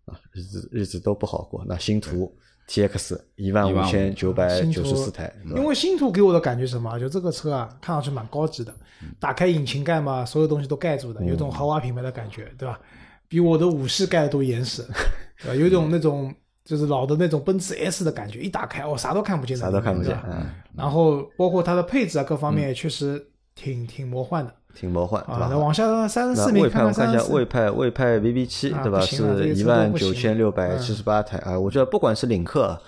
[0.07, 1.65] 啊日子日子都不好过。
[1.69, 2.37] 那星途
[2.69, 6.99] TX 一万五千九百九十四台，因为星途给我的感觉什么？
[6.99, 8.75] 就这个车啊，看上去蛮高级的，
[9.21, 12.81] 打开引擎盖嘛，所有东西都盖住的，有种豪华品牌的感觉，对吧？
[13.29, 14.83] 比我的五系盖的都严实，
[15.43, 15.55] 对吧？
[15.55, 23.23] 有一种那种就是老的那种奔驰 S 的感觉，一打开哦，啥都看不见，啥都看不见，嗯，然后包括它的配置啊，各方面也确实
[23.55, 25.39] 挺挺魔幻的挺魔幻，对啊。
[25.41, 25.59] 吧那？
[25.59, 29.01] 往下三十四名魏派我看一下魏派魏派 VV 七啊对吧？
[29.01, 31.59] 是一万九千六百七十八台啊！
[31.59, 32.79] 我觉得不管是领克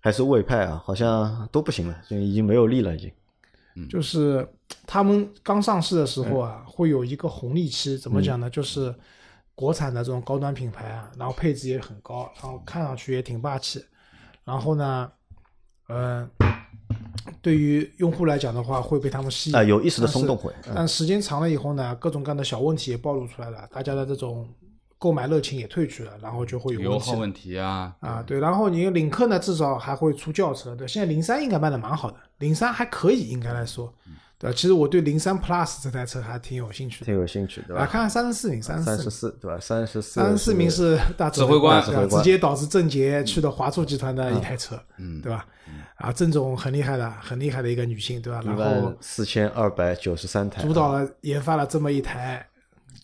[0.00, 3.10] 还是魏派啊，好像都不行了，就已经没有力了，已经。
[3.88, 4.46] 就是
[4.86, 8.48] 他们刚上市的时候啊，嗯会有一个红利期，怎么讲呢？
[8.48, 8.94] 就是
[9.54, 13.84] 国产的这种高端品牌啊，然后配置也很高，然后看上去也挺霸气。
[14.44, 15.10] 然后呢，
[15.88, 16.28] 呃，
[17.40, 24.48] 对于用户来讲的话，会被他们吸引啊有意识的但是冲动会嗯但时间长了以后呢，各种各样的小问题也暴露出来了，大家的这种
[24.98, 26.94] 购买热情也退去了，然后就会有问题了。
[26.94, 33.92] 油耗问题啊，啊，对，然后你领克呢，至少还会出轿车，对，现在零三应该卖的蛮好的，零三还可以，应该来说，
[34.38, 34.56] 对吧？
[34.56, 37.06] 其实我对零三 Plus 这台车还挺有兴趣的。
[37.06, 37.90] 挺有兴趣，对来吧？
[37.90, 39.58] 看看三十四名，三十四，三十四，对吧？
[39.60, 45.46] 三十四，三十四名是大指挥官对吧指挥官直接导致郑杰去的华硕集团的一台车，嗯对吧？
[45.94, 48.42] 啊，郑总很厉害的，很厉害的一个女性，对吧？
[48.44, 52.44] 然后四千二百九十三台，主导了研发了这么一台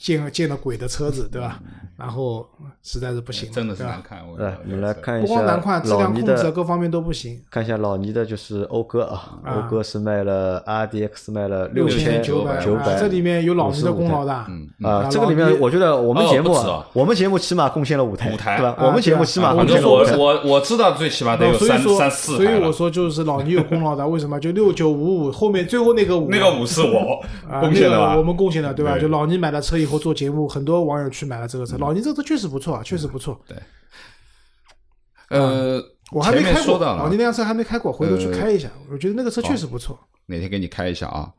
[0.01, 1.61] 见见了鬼的车子，对吧？
[1.99, 2.49] 然后
[2.83, 4.21] 实在是不行，真的是难看。
[4.27, 7.39] 我们来看一下不光下难看，质量控制各方面都不行。
[7.51, 14.47] 看一下老倪的就是讴歌啊，啊讴歌是卖了 RDX 卖了六千九百九百，啊这里面有老倪的功劳的。
[14.49, 16.57] 嗯，啊，啊这个里面我觉得我们节目
[16.95, 18.75] 我们节目起码贡献了五台，五台对吧？
[18.79, 20.25] 啊我们节目起码啊贡献了五台我。
[20.25, 22.49] 我我知道最起码得有三所以说，三四所以。
[22.61, 24.41] 我说就是老倪有功劳的，为什么？
[24.41, 28.23] 就六九五五后面最后那个五，那个五是我 啊，贡献的吧我？
[28.23, 28.99] 们贡献的，对吧？
[28.99, 31.77] 就老倪买了车以后做节目，很多网友去买了这个车。
[31.79, 33.41] 老倪这个车确实不错，啊，确实不错。
[35.29, 38.69] 呃，我还没开过，老倪那辆车还没开过，回头去呃开一下。
[38.91, 39.99] 我觉得那个车确实不错。
[40.27, 41.33] 哪天给你开一下啊。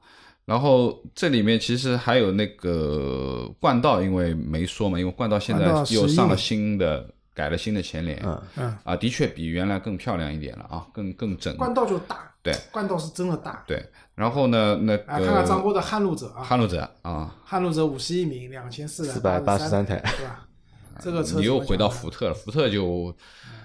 [0.45, 8.41] 然后这里面其实还有那个冠道，因为没说嘛，因为冠道现在冠道11又上了新的，改了新的前脸，嗯。
[8.57, 11.55] 嗯，啊，的确比原来更漂亮一点了啊，更更整。
[11.57, 12.53] 冠道就大，对。
[12.71, 13.63] 冠道是真的大。
[13.67, 13.83] 对，
[14.15, 20.47] 然后呢，那啊，个看看张波的撼路者啊，撼路者啊，撼路者五十一名，两千四百八十三台对吧？
[20.99, 23.15] 这个车你又回到福特了，福特就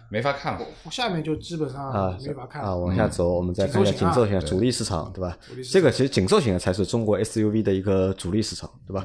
[0.09, 0.61] 没法看了。
[0.90, 2.68] 下面就基本上啊没法看了。
[2.68, 5.37] 啊，往下走，我们再看一下紧凑型主力市场，对吧？
[5.46, 5.70] 主力市？
[5.70, 5.72] 场。
[5.72, 9.05] 这个其实紧凑型才是中国 SUV 的一个主力市场，对吧？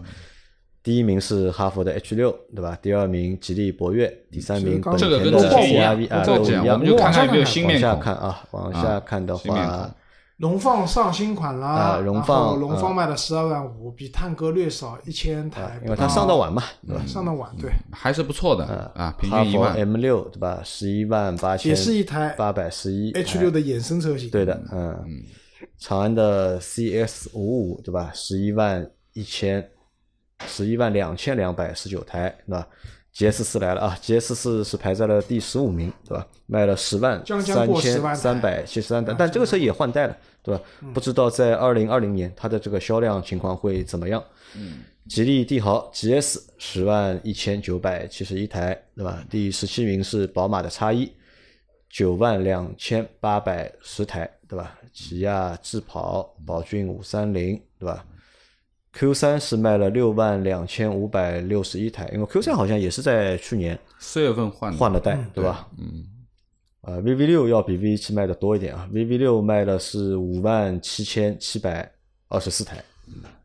[0.83, 2.77] 第一名是哈佛的 H 六，对吧？
[2.81, 6.87] 第二名吉利博越，第三名本这个田的 CR-V 啊，这个，都一样我们。
[6.87, 7.95] 就看看有没有新往下。
[7.95, 9.95] 看啊，往啊下看的话，
[10.37, 17.03] 荣放上新款了，啊荣放然后荣放嗯卖了十二万五，比探戈略少一千台，因为它上的晚嘛，对吧？
[17.05, 18.65] 上的晚，对，还是不错的
[18.95, 19.75] 啊，平哈弗均一万。
[19.75, 20.61] M 六，对吧？
[20.63, 24.97] 十一万八千，也是一台八百十一 H 六的衍生车型，对的，嗯，
[25.77, 28.09] 长安的 CS 五五对吧？
[28.15, 29.69] 十一万一千，
[30.47, 32.67] 十一万两千两百十九台，对吧
[33.13, 36.27] ？GS 四来了啊，GS 四是排在了第十五名，对吧？
[36.45, 40.63] 卖了十万三过10万台千三百七十三台啊，但这个车也换代了，对吧？
[40.81, 44.23] 嗯不知道在二零二零年它的这个销量情况会怎么样？
[44.55, 49.23] 嗯，吉利帝豪 GS 十万一千九百七十一台，对吧？
[49.29, 51.11] 第十七名是宝马的 X 一。
[51.89, 54.79] 九万两千八百十台，对吧？
[54.93, 58.05] 起亚智跑、宝骏五三零，对吧
[58.93, 65.67] ？Q 三是卖了六万两千五百六十一台，因为 Q 三好像也是在去年四月份换换了代，对吧？
[65.77, 66.05] 嗯。
[66.83, 71.87] 呃，VV 六要比 V 七卖的多一点啊，VV 六卖的是五万七千七百
[72.27, 72.83] 二十四台，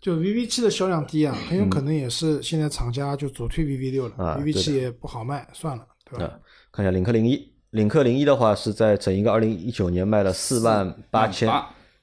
[0.01, 6.25] 就 VV 七的销量低啊，很有可能也是现在厂家就主推 VV 六了啊，VV 七也不好卖，算了，对吧？
[6.25, 6.41] 啊，
[6.73, 11.47] 看一下领克零一，领克零一的话是在整一个二零一九年卖了四万八千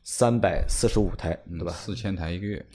[0.03, 1.71] 三百四十五台，对吧？
[1.71, 2.65] 四千台一个月，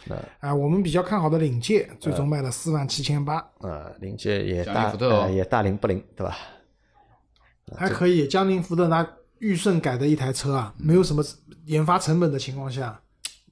[0.41, 4.95] 啊，我们比较看好的领界最终卖了四万七千八，啊，领界也大
[5.29, 6.37] 也大灵不灵，对吧？
[7.77, 8.27] 还可以。
[8.27, 9.07] 江铃福特拿
[9.41, 11.23] 预顺改的一台车啊，没有什么
[11.67, 12.99] 研发成本的情况下，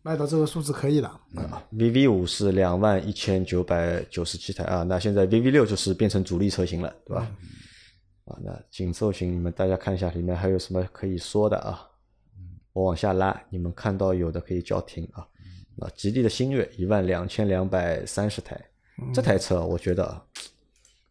[0.01, 1.09] 卖到这个数字可以了。
[1.35, 7.31] 啊 VV 五是两万一千九百九十七台啊，那现在 VV 六就是变成主力车型了，对吧？
[8.25, 11.87] 啊，那紧凑型你们大家看一下里面还有什么可以说的啊？
[12.77, 15.27] 我往下拉，你们看到有的可以叫停啊。
[15.81, 18.59] 啊，吉利的星越一万两千两百三十台，
[19.15, 20.23] 这台车我觉得啊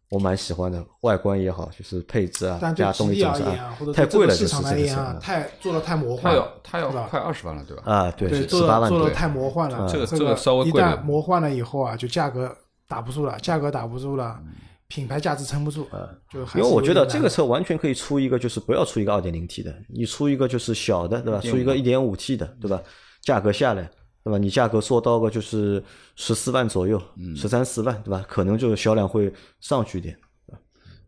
[0.08, 7.82] 我蛮喜欢的，外观也好，就是配置啊加动力总成啊，太贵了，这个市就是这个车场而言啊，太做的太魔幻了要，它要快二十万了，对吧？
[7.84, 9.88] 啊，对，十做八万做的，太魔幻了。
[9.88, 14.40] 这这个这个稍微一旦魔幻了以后啊，就价格打不住了，价格打不住了，
[14.88, 15.86] 品牌价值撑不住，
[16.30, 21.40] 就还因为我觉得这个车完全可以出一个，就是不要出一个二点零 T 的，你出一个就是小的，对吧？
[21.40, 22.80] 出一个一点五 T 的，对吧？
[23.20, 23.82] 价格下来，
[24.22, 24.38] 对吧？
[24.38, 25.82] 你价格做到个就是
[26.14, 27.02] 十四万左右，
[27.36, 28.24] 十三四万，对吧？
[28.28, 30.60] 可能就是销量会上去一点，对吧？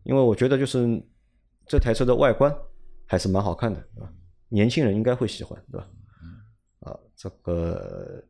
[0.03, 1.01] 因为我觉得就是
[1.65, 2.53] 这台车的外观
[3.05, 4.11] 还是蛮好看的，对吧？
[4.49, 5.87] 年轻人应该会喜欢，对吧？
[6.81, 8.21] 啊，这个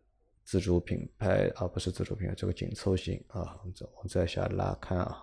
[0.43, 5.17] 自主品牌啊，不是自主品牌，这个紧凑型啊，我们再往再下拉看啊。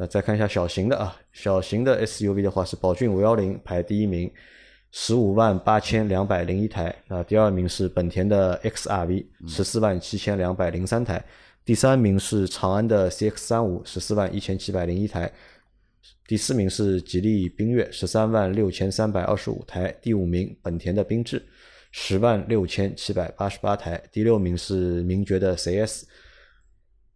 [0.00, 4.30] 那再看一下小型的啊，小型的 SUV 的话是宝骏五幺零排第一名，
[4.92, 11.24] 十五万八千两百零一台啊，第二名是本田的 XRV，十四万七千两百零三台，
[11.64, 15.28] 第三名是长安的 CX 三五，十四万一千七百零一台，
[16.28, 21.44] 第四名是吉利缤越，十三万六千三百二十五台，第五名本田的缤智，
[21.90, 26.04] 十万六千七百八十八台，第六名是名爵的 CS。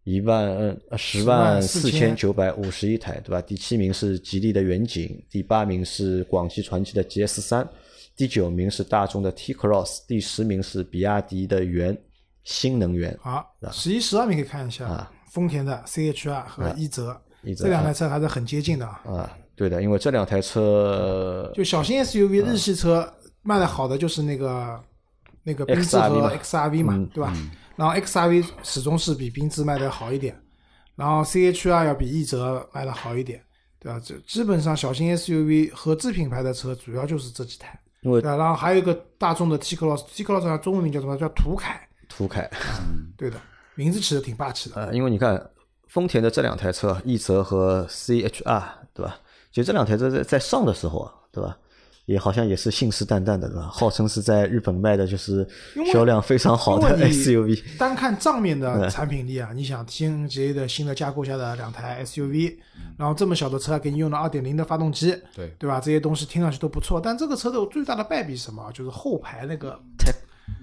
[0.03, 0.45] 一万
[0.89, 3.41] 呃十万四千九百五十一台，对吧？
[3.41, 7.67] 第七名是吉利的远景，第八名是广汽传祺的 GS 三，
[8.15, 11.97] 第九名是大众的 T Cross，第十名是比亚迪的元
[12.43, 13.17] 新能源。
[13.21, 17.17] 好，十一、十二名可以看一下，丰田的 CHR 和一泽，
[17.57, 19.01] 这两台车还是很接近的啊。
[19.05, 23.09] 啊，对的，因为这两台车就小型 SUV 日系车
[23.41, 24.77] 卖的好的就是那个
[25.43, 27.33] 那个缤智 XRV 和嘛 XRV 嘛，对吧？
[27.75, 30.39] 然后 XRV 始终是比缤智卖的好一点，
[30.95, 33.43] 然后 CHR 要比奕泽卖的好一点，
[33.79, 33.99] 对吧？
[34.03, 38.37] 这基本上小型 SUV 合资品牌的车主要就是这几台，因为对吧？
[38.37, 41.17] 然后还有一个大众的 T Cross，T Cross 它中文名叫什么？
[41.17, 42.49] 叫途凯，途凯，
[43.17, 43.41] 对的，
[43.75, 44.75] 名字起的挺霸气的。
[44.75, 45.49] 呃，因为你看
[45.87, 49.17] 丰田的这两台车，奕泽和 CHR，对吧？
[49.51, 51.57] 其实这两台车在在上的时候啊，对吧？
[52.05, 53.69] 也好像也是信誓旦旦的，对吧？
[53.71, 55.47] 号称是在日本卖的就是
[55.91, 62.57] 销量非常好的 SUV，单看账面嗯的产品力啊，你想 TNGA 的新的架构下的两台 SUV，
[62.97, 65.79] 然后这么小的车给你用了2.0的发动机，对对吧？
[65.79, 68.69] 这些东西听上去都不错，但这个车的最大的败笔是什么？
[68.73, 69.79] 就是后排那个，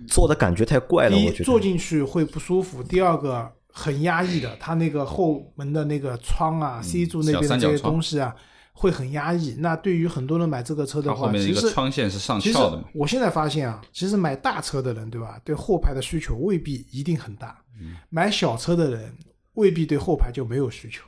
[0.06, 1.44] 坐的感觉太怪了，一我觉得。
[1.44, 8.34] 坐进去会不舒服，第二个很压抑的，它那个后门的那个窗啊、C 柱那边的这些东西啊，
[8.80, 9.54] 会很压抑。
[9.58, 15.38] 那对于很多人买这个车的话，它后面一个其实窗线是上其实翘的嘛，我现在发现啊，其实买大车的人，对吧？
[15.44, 17.56] 对后排的需求未必一定很大。
[17.78, 19.14] 嗯买小车的人
[19.54, 21.04] 未必对后排就没有需求。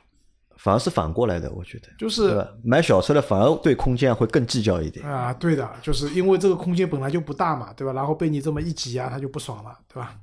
[0.55, 5.33] 反而是反过来的，我觉得，就是买小车的反而对空间会更计较一点啊。
[5.33, 7.91] 对的，就是因为这个空间本来就不大嘛，对吧？
[7.91, 10.15] 然后被你这么一挤压，他就不爽了，对吧？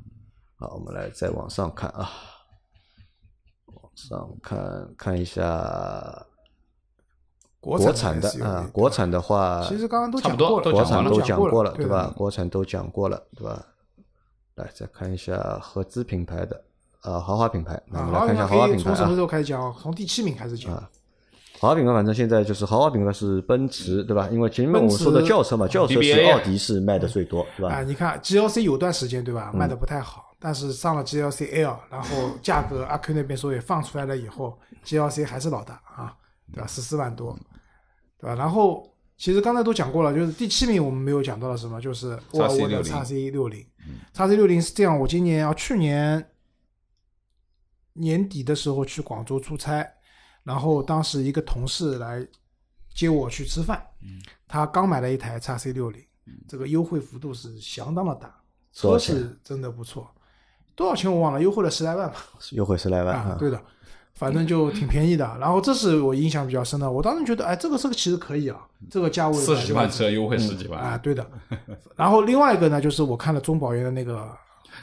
[0.57, 2.09] 好，我们来再往上看啊，
[3.67, 6.25] 往上看看一下
[7.61, 12.13] 国产的啊，国产的话，其实刚刚都讲过了，国产都讲过了，对吧？
[12.17, 13.63] 国产都讲过了，对吧？
[14.55, 16.63] 来再看一下合资品牌的。
[17.03, 19.75] 啊，豪华品牌，那我们来看一下豪华品牌从什么时候开始讲？
[19.81, 20.73] 从第七名开始讲。
[21.59, 24.29] 豪华品牌，反正现在就是豪华品牌是奔驰，对吧？
[24.31, 27.75] 因为前面我们说的轿车嘛，轿车是奥迪是卖的最多，对吧？
[27.75, 32.09] 啊，你看 GLC 有段时间对吧，卖的不太好，但是上了 GLC L，然后
[32.43, 36.15] 价格阿 Q 那边说也放出来了以后，GLC 还是老大啊，
[36.53, 36.67] 对吧？
[36.67, 37.39] 十四万多，
[38.19, 38.35] 对吧？
[38.35, 43.67] 然后其实刚才都讲过了，就是第七名我们没有讲到的什么，就是沃尔沃的 x C 六零
[44.13, 46.27] ，x C 六零是这样，我今年啊去年。
[47.95, 49.87] 年底的时候去广州出差，
[50.45, 52.27] 然后当时一个同事来
[52.95, 53.85] 接我去吃饭，
[54.47, 56.01] 他刚买了一台叉 C 六零，
[56.49, 58.33] 这个优惠幅度是相当的大，
[58.73, 60.09] 车是真的不错，
[60.77, 62.17] 多少钱我忘了，优惠了十来万吧，
[62.53, 63.61] 优惠十来万啊，对的，
[64.15, 65.37] 反正就挺便宜的。
[65.41, 68.59] 然后这是我印象比较深的，我当时觉得，哎，这个车其实可以啊，
[68.91, 71.27] 这个价位四十万车优惠十几万啊，对的。
[71.97, 74.31] 然后另外一个呢，就是我看了中保研的那个。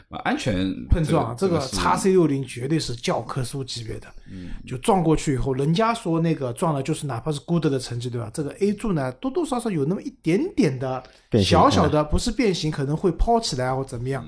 [0.23, 4.07] 安全碰撞，这个叉 C 六零绝对是教科书级别的。
[4.31, 8.29] 嗯，就撞过去以后，人家说那个撞了就是哪怕是 good 的成绩，对吧？
[8.33, 11.03] 这个 A 柱呢，多多少少有那么一点点的
[11.43, 14.25] 小小的，不是变形，可能会抛起来或怎么样。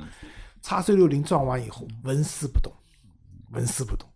[0.61, 2.73] 叉 C 六零撞完以后纹丝不动，
[3.51, 4.08] 纹丝不动，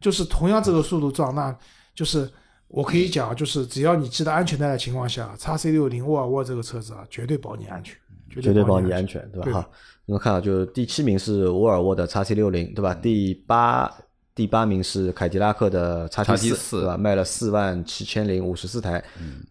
[0.00, 1.56] 就是同样这个速度撞，那
[1.94, 2.30] 就是
[2.68, 7.96] 我可以讲，就是只要你系得安全带的情况下，叉 C 六零沃尔沃这个车子啊，绝对保你安全，
[8.40, 9.60] 绝对保你安全，对吧？
[9.60, 9.68] 哈。
[10.06, 12.94] 我们看啊，就第七名是沃尔沃的叉 C 六零，对吧？
[12.94, 13.92] 第八
[14.34, 16.96] 第八名是凯迪拉克的叉 T 四，对吧？
[16.96, 19.02] 卖了四万七千零五十四台。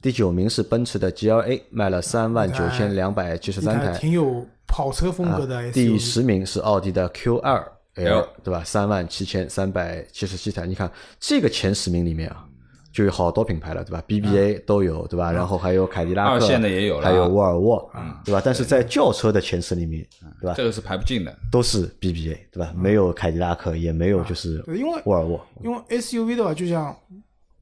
[0.01, 5.71] 第九名是奔驰的 G L A，卖了三万九千两百七十三台，挺有跑车风格的。
[5.71, 8.63] 第十名是奥迪的 Q 二 L，对吧？
[8.63, 10.65] 三万七千三百七十七台。
[10.65, 12.45] 你看这个前十名里面啊。
[12.89, 15.31] 就有好多品牌了，对吧？BBA 都有，对吧？
[15.31, 17.91] 然后还有凯迪拉克，二线的也有了，还有沃尔沃，
[18.25, 18.41] 对吧？
[18.43, 20.03] 但是在轿车的前十里面，
[20.41, 20.55] 对吧？
[20.57, 22.73] 这个是排不进的，都是 BBA，对吧？
[22.75, 25.45] 没有凯迪拉克，也没有就是因为沃尔沃。
[25.63, 26.95] 因为 SUV 的话，就像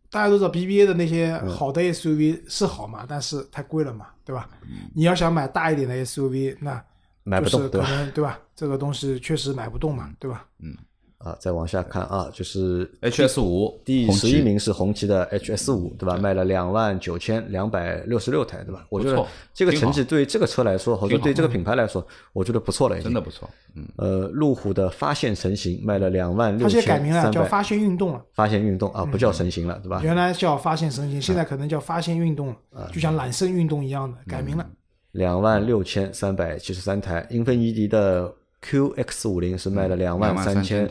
[0.10, 4.48] 大家都知道，BBA 的那些好的 SUV 是好嘛，但是太贵了嘛，对吧？
[4.94, 6.82] 你要想买大一点的 SUV，那
[7.26, 8.40] 买不动，可能对吧？
[8.56, 10.46] 这个东西确实买不动嘛，对吧？
[10.60, 10.74] 嗯。
[11.18, 16.18] 啊，再往下看啊，就是 H S 五第十一名是红旗的 H S 五，对吧？
[16.18, 18.86] 卖了两万九千两百六十六台，对吧？
[18.90, 23.50] 我觉得这个成绩对这个车来说，或者对这个品牌来说，我觉得不错了，真的不错。
[23.76, 28.22] 嗯，呃，路虎的发现神行卖了两万六千它改名了，叫发现运动了。
[28.34, 30.02] 发现运动啊，不叫神行了，对吧？
[30.04, 34.70] 原来叫发现神行，现在可能叫发现运动了，就像揽胜运动一样的改名了。
[35.16, 40.90] 两万六千三百七十三台，英菲尼迪的 Q X 五零是卖了两万三千。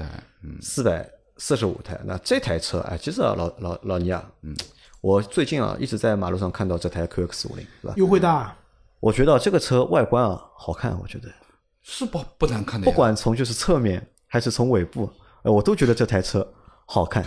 [0.61, 4.55] 四百四十五台，那这台车哎，其实啊，老老老倪啊，嗯，
[5.01, 7.95] 我最近啊一直在马路上看到这台 QX 五零，是吧？
[7.97, 8.55] 优惠大，
[9.01, 11.29] 我觉得这个车外观啊好看，我觉得
[11.83, 12.85] 是不不难看的。
[12.85, 15.11] 不管从就是侧面还是从尾部，
[15.43, 16.47] 我都觉得这台车
[16.87, 17.25] 好看。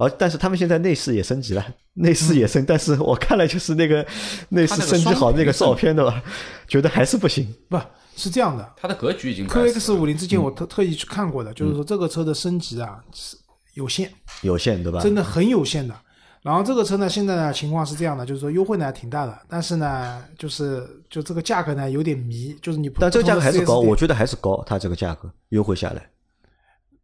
[0.00, 4.04] 而但是他们现在内饰也升级了， 内饰也升，但是我看了就是那个
[4.48, 6.22] 内饰升级好那个照片的吧，
[6.66, 7.78] 觉得还是不行，不。
[8.16, 9.46] 是这样的，它的格局已经。
[9.46, 13.34] QX 五零之前我特特意去看过的，就是说这个车的升级啊是
[13.74, 14.10] 有限，
[14.42, 15.00] 有限对吧？
[15.00, 15.94] 真的很有限的。
[16.42, 22.90] 然后这个车呢，现在呢情况是这样的，就是说优惠呢挺大的，但是呢，就是就这个价格呢有点迷，就是你。
[22.98, 26.10] 但这个价格还是高，我觉得还是高，它这个价格优惠下来。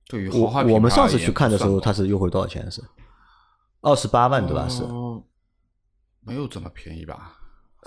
[0.09, 2.71] 对于我我们上次去看的时候，它是优惠多少钱？
[2.71, 2.83] 是
[3.81, 4.69] 二十八万对吧？
[4.69, 4.83] 是。
[6.21, 7.33] 没有这么便宜吧？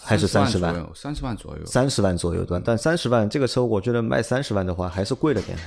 [0.02, 2.64] 还是三十万，三十万左右，三十万左右对吧？
[2.66, 5.58] 但三十万这个车，我觉得卖三十万的话还是贵了点，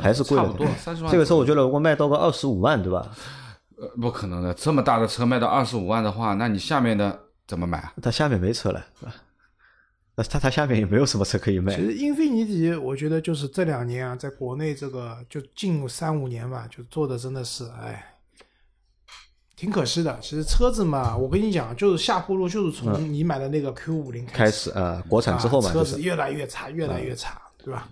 [0.00, 0.44] 还是贵了。
[0.46, 1.12] 差不多三十万。
[1.12, 3.06] 这个车我觉得如果卖到个二十五万，对吧？
[3.76, 7.92] 呃，不可能的，这么大的车卖到二十五万的话，那你下面的怎么买啊？
[8.00, 9.12] 它下面没车了，是吧？
[10.16, 11.74] 那它它下面也没有什么车可以卖。
[11.74, 18.10] 其实英菲尼迪，我觉得就是这两年啊，在国内这个就近三五年吧，就做的真的是哎。
[19.56, 27.88] 挺可惜的，其实车子嘛，我跟你讲，就是下坡路，就是从你买的那个 Q 五零开始啊，国产之后嘛，车子越来越差，越来越差，对吧？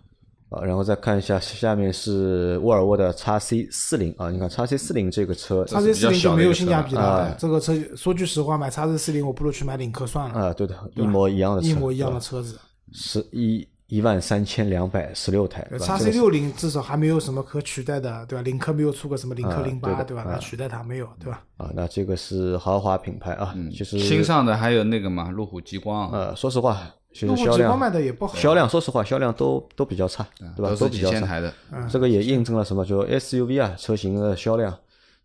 [0.53, 7.35] 啊，然后再看一下下面是沃尔沃的 x C 四零啊，你看 x C 四零这个车，x C 四零就没有性价比了。
[7.39, 10.49] 这个车说句实话，买 x C 四零我不如去买领克算了。
[10.49, 12.59] 啊，对的，一模一样的，一模一样的车子，
[12.93, 13.67] 十一。
[13.89, 18.43] 一万三千两百十六台，x C 六零至少还没有什么可取代的，对吧？
[18.43, 20.25] 领克没有出过什么领克零八，对吧？
[20.25, 21.45] 来取代它没有，对吧？
[21.59, 26.11] 啊，那这个是豪华品牌啊，其实新上的还有那个嘛，路虎极光。
[26.11, 26.81] 呃，说实话，
[27.23, 30.75] 路虎极光卖的也不好，销量说实话，销量都都比较差，对吧？
[30.79, 31.53] 都比较差的。
[31.89, 32.85] 这个也印证了什么？
[32.85, 34.77] 就 SUV 啊，车型的销量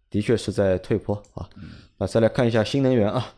[0.09, 1.47] 的确是在退坡啊。
[1.97, 3.33] 那再来看一下新能源啊。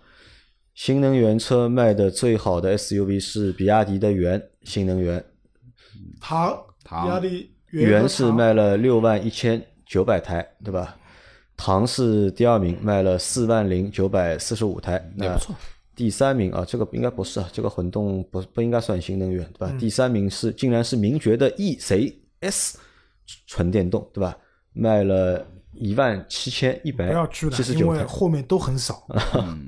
[0.74, 5.22] 新能源车卖的最好的 SUV 是比亚迪的元新能源，
[6.22, 10.96] 唐，比亚迪元是卖了六万一千九百台，对吧？
[11.58, 15.54] 唐是第二名，卖了四万零九百四十五台，那不错。
[16.00, 19.76] 第三名啊，这个应该不是啊，这个混动不不应该算新能源，对吧？
[19.78, 22.80] 第三名是竟然是名爵的 E C S
[23.46, 24.38] 纯电动，对吧？
[24.72, 29.06] 卖了一万七千一百七十九台，后面都很少。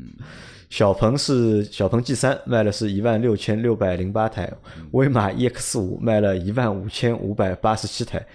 [0.72, 4.50] 小鹏是小鹏 G 三卖了是一万六千六百零八台，
[4.92, 8.26] 威马 EX 五卖了一万五千五百八十七台，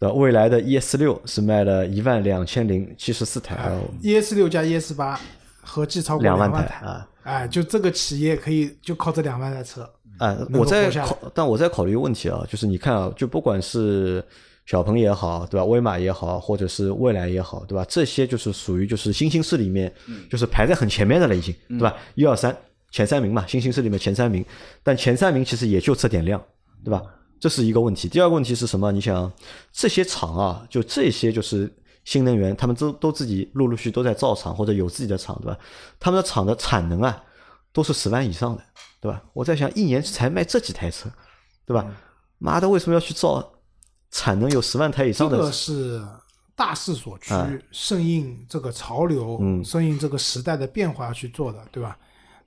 [0.00, 5.20] 呃，未来的 ES 六是卖了一万两千零七十四台，ES 六加 ES 八
[5.60, 7.08] 合计超过两万台啊！
[7.22, 10.36] 哎，就这个企业可以就靠这两万台车啊！
[10.52, 14.24] 我在考，但我在考虑问题啊，就是你看啊，就不管是。
[14.64, 15.64] 小鹏也好，对吧？
[15.64, 17.84] 威马也好，或者是蔚来也好，对吧？
[17.88, 19.92] 这些就是属于就是新兴市里面，
[20.30, 21.96] 就是排在很前面的了，已经，对吧？
[22.14, 22.56] 一二三，
[22.92, 24.44] 前三名嘛，新兴市里面前三名，
[24.84, 26.40] 但前三名其实也就这点量，
[26.84, 27.02] 对吧？
[27.40, 28.08] 这是一个问题。
[28.08, 28.92] 第二个问题是什么？
[28.92, 29.30] 你想
[29.72, 31.68] 这些厂啊，就这些就是
[32.04, 35.58] 新能源，他们都都自己陆陆续都在造厂或者有自己的厂，对吧？
[36.00, 37.22] 他们的厂的产能啊，
[37.72, 38.62] 都是十万以上的，
[39.00, 39.22] 对吧？
[39.32, 41.10] 我在想，一年才卖这几台车，
[41.66, 41.86] 对吧？
[42.38, 43.52] 妈的，为什么要去造？
[44.14, 46.02] 产能有十万台以上的，这个是
[46.54, 47.32] 大势所趋，
[47.70, 51.96] 顺应这个潮流，顺应这个时代的变化去做的，对吧？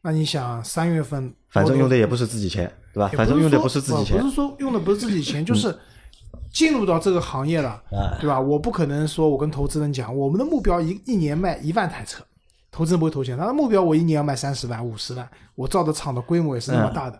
[0.02, 3.08] 那你想三月份，反正用的也不是自己钱，对吧？
[3.18, 5.76] 反正用的不是自己钱，不是说用的不是自己钱，就是
[6.52, 7.82] 进入到这个行业了，
[8.20, 8.40] 对吧？
[8.40, 12.24] 我不可能说我跟投资人讲，我们的目标一一年卖一万台车，
[12.72, 17.20] 投资人不会投钱，他的目标我一年要卖三十万、五十万，我造的厂的规模也是那么大的，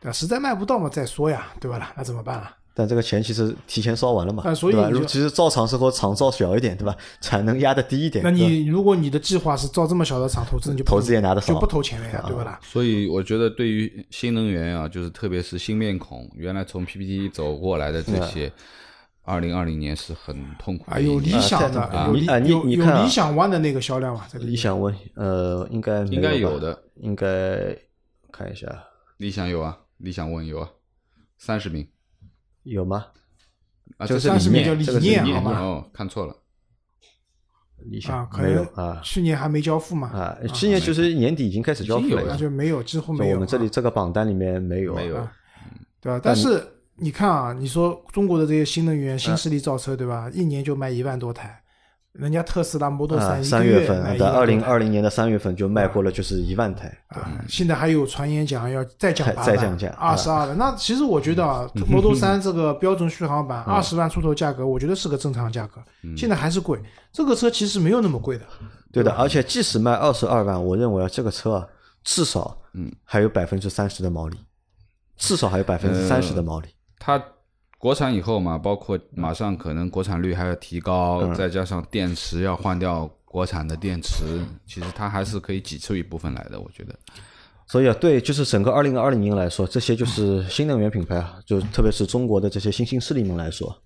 [0.00, 0.12] 对吧？
[0.12, 1.92] 实在卖不到嘛，再说呀，对吧？
[1.96, 2.56] 那怎么办啊？
[2.78, 5.06] 但这个钱其实提前烧完了嘛，对吧？
[5.06, 6.94] 其实造厂时候厂造小一点，对吧？
[7.22, 8.22] 产能压的低一点。
[8.22, 12.42] 那你如果你的计划是造这么小的厂，投资你就投资也拿得少，就不投钱了呀，对不？
[12.42, 12.60] 啦？
[12.62, 18.52] 所以我觉得对于新能源啊，就是特别是新面孔，原来从 PPT 走过来的这些，
[19.22, 20.84] 二零二零年是很痛苦。
[20.90, 21.90] 啊，有理想的，
[22.44, 24.26] 有有有理想 ONE 的那个销量吗？
[24.30, 24.44] 这个？
[24.44, 27.74] 理想 ONE，呃，应该应该有的，应该
[28.30, 28.66] 看一下。
[29.16, 30.68] 理想有啊，理想 ONE 有啊，
[31.38, 31.88] 三十名。
[32.66, 33.06] 有吗？
[33.98, 35.60] 啊，这是理念，这个理念好吗？
[35.60, 36.36] 哦，看错了。
[37.90, 40.08] 理想可能啊，去年还没交付嘛？
[40.08, 43.34] 啊，去年其实年底已经开始交付了，那就没有，几乎没有。
[43.36, 45.28] 我们这里这个榜单里面没有，没有，
[46.00, 46.20] 对吧？
[46.22, 50.28] 但是你看啊，你说中国的这些新能源新势力造车，对吧？
[50.34, 51.62] 一年就卖一万多台。
[52.18, 56.86] 人家特斯拉 Model 三三月份在二零二零年的三月份就卖过了，就是一万台。
[57.08, 60.54] 啊，现在还有传言讲要再降八再降价二十二的。
[60.54, 65.80] 那其实我觉得啊，Model 三这个标准续航版二十万出头价格，我觉得是个正常价格。
[66.16, 66.80] 现在还是贵，
[67.12, 68.44] 这个车其实没有那么贵的。
[68.92, 71.66] 对的，而且即使卖二十二万，我认为这个车啊，
[72.02, 74.36] 至少嗯还有百分之三十的毛利，
[75.16, 76.68] 至少还有百分之三十的毛利。
[76.98, 77.22] 它。
[77.78, 84.24] 国产以后嘛，包括马上可能国产率还要提高，再加上电池要换掉国产的电池，
[84.66, 86.94] 其实它还是可以挤出一部分来的，我觉得。
[87.68, 93.76] 所以啊，对，就是整个二零二零年来说，这些就是新能源品牌啊，就特别是中国的这些新兴势力们来说，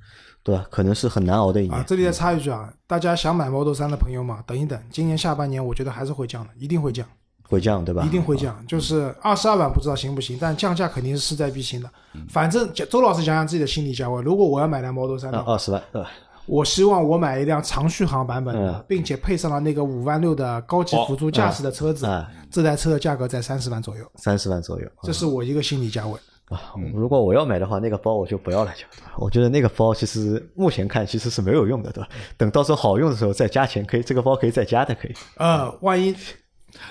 [0.43, 0.67] 对吧？
[0.71, 1.85] 可能是很难熬的一年。
[1.87, 7.07] 这里再插一句啊，大家想买 Model 三的朋友嘛，等一等，今年下半年我觉得还是会降的，一定会降。
[7.51, 8.05] 会降对吧？
[8.05, 11.91] 一定会降，就是二十二万不知道行不行，但降价肯定是势在必行的。
[12.29, 16.09] 反正周老师讲讲自己的心理价位，如果我要买辆 Model 三，二十万，对吧？
[16.47, 22.09] 我希望我买一辆长续航版本的，并且配上了那个五万六的高级辅助驾驶的车子，
[22.51, 24.05] 这台车的价格在三十万左右。
[24.17, 26.15] 三十万左右，这是我一个心理价位
[26.47, 26.75] 啊。
[26.93, 28.85] 如果我要买的话，那个包我就不要了，就
[29.17, 32.09] 我觉得那个包其实目前看其实是没有用的，对吧？
[32.37, 35.15] 等到时候好用的时候再加钱，可以这个包可以再加的，可以。
[35.37, 36.17] 呃，万一。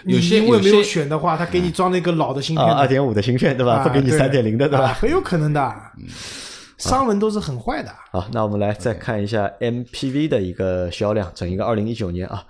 [0.06, 3.84] 有些因为没有选的话，他给你装了一个老的芯片，二点五的芯片，对吧？
[3.84, 4.88] 不给你三点零的，对吧？
[4.94, 5.76] 很有可能的，
[6.78, 7.92] 商人都是很坏的。
[8.12, 12.44] 好，那我们来再看一下 MPV 的一个销量，整一个二零一九年啊，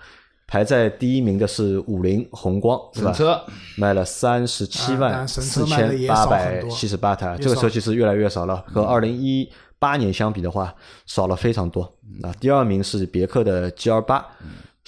[0.48, 3.12] 排在第一名的是五菱宏光，是吧？
[3.12, 3.42] 车
[3.76, 9.50] 卖了三十七万四千八百七十八台，这个车其实越来越少了，和二零一
[9.80, 10.74] 八年相比的话，
[11.06, 11.92] 少了非常多。
[12.22, 14.26] 那第二名是别克的 GL 八。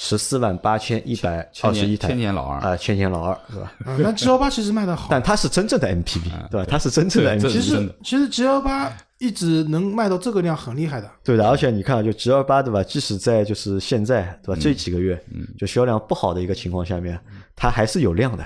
[0.03, 3.71] 十四万八千一百二十一台，千年老二啊，千年老二是吧？
[3.85, 6.65] 啊，那 G 幺八其实卖的好，但它是真正的 MPV，对吧？
[6.67, 11.07] 它是真正的 MPV，其实其实 G 幺八一直能卖到这个量很厉害的。
[11.23, 11.47] 对的。
[11.47, 12.83] 而且你看，就 G 二八对吧？
[12.83, 14.59] 即使在就是现在对吧？
[14.59, 15.23] 这几个月，
[15.59, 17.19] 就销量不好的一个情况下面，
[17.55, 18.43] 它还是有量的。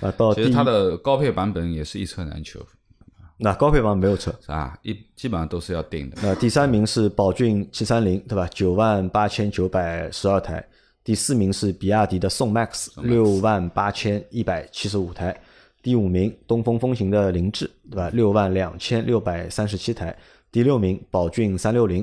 [0.00, 2.58] 啊，到其实它的高配版本也是一车难求，
[3.44, 4.78] 那高配版没有车，是吧？
[4.80, 6.16] 一基本上都是要定的。
[6.22, 8.48] 那第三名是宝骏七三零，对吧？
[8.54, 10.64] 九万八千九百十二台。
[11.04, 15.38] 第四名是比亚迪的宋 MAX，六万八千一百七十五台。
[15.82, 18.08] 第五名东风风行的凌志，对吧？
[18.14, 20.16] 六万两千六百三十七台。
[20.50, 22.02] 第六名宝骏三六零，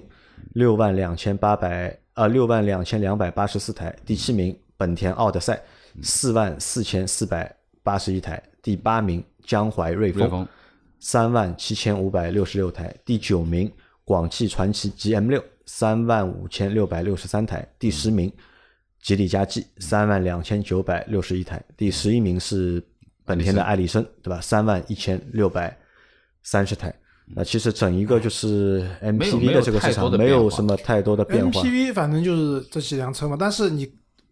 [0.53, 3.91] 六万两千八百啊六万两千两百八十四台。
[4.05, 5.59] 第七名本田奥德赛，
[6.03, 8.39] 四万四千四百八十一台。
[8.61, 10.47] 第八名江淮瑞风，瑞风
[11.01, 13.69] 三万七千五百六十六台，第九名
[14.05, 18.31] 广汽传祺 GM 六三万五千六百六十三台，第十名
[19.01, 22.81] 吉利嘉际三万两千九百六十一台，第十一名是
[23.25, 24.39] 本田的艾力绅，对吧？
[24.39, 25.75] 三万一千六百
[26.43, 26.93] 三十台。
[27.33, 33.89] 那其实整一个就是没 MPV 有的这个市场没有什么太多的变化，MPV 反正就是这几辆车嘛，但是你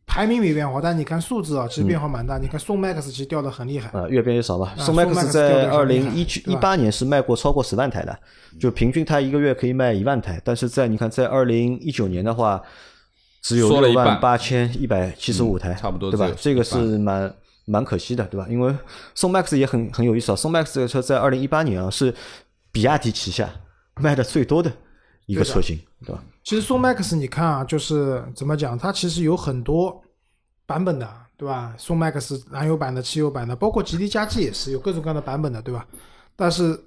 [0.10, 2.40] 排名没变化，但你看数字啊，其实变化蛮大。
[2.40, 4.74] 你看宋 MAX 其实掉的很厉害，呃，越变越少吧。
[4.76, 8.20] 宋 MAX 在二零一七一八年是卖过超过十万台的，
[8.60, 12.60] 就平均它一个月可以卖一万台，但是在你看在二零一九年的话，
[13.44, 16.28] 只有六万八千一百七十五台，嗯差不多对吧？
[16.42, 17.32] 这个是蛮
[17.66, 18.48] 蛮可惜的，对吧？
[18.50, 18.76] 因为
[19.14, 22.12] 宋 MAX 也很很有意思啊，宋 MAX 这个车在二零一八年啊是
[22.72, 23.48] 比亚迪旗下
[24.02, 24.72] 卖的最多的
[25.30, 26.24] 一个车型，对吧？
[26.44, 30.02] 其实宋 MAX 你看啊，就是怎么讲，它其实有很多
[30.66, 31.08] 版本的，
[31.38, 31.76] 对吧？
[31.78, 35.86] 宋 MAX 燃油版的、汽油版的，包括吉利嘉际也是有各种各样的版本的，对吧？
[36.36, 36.78] 但是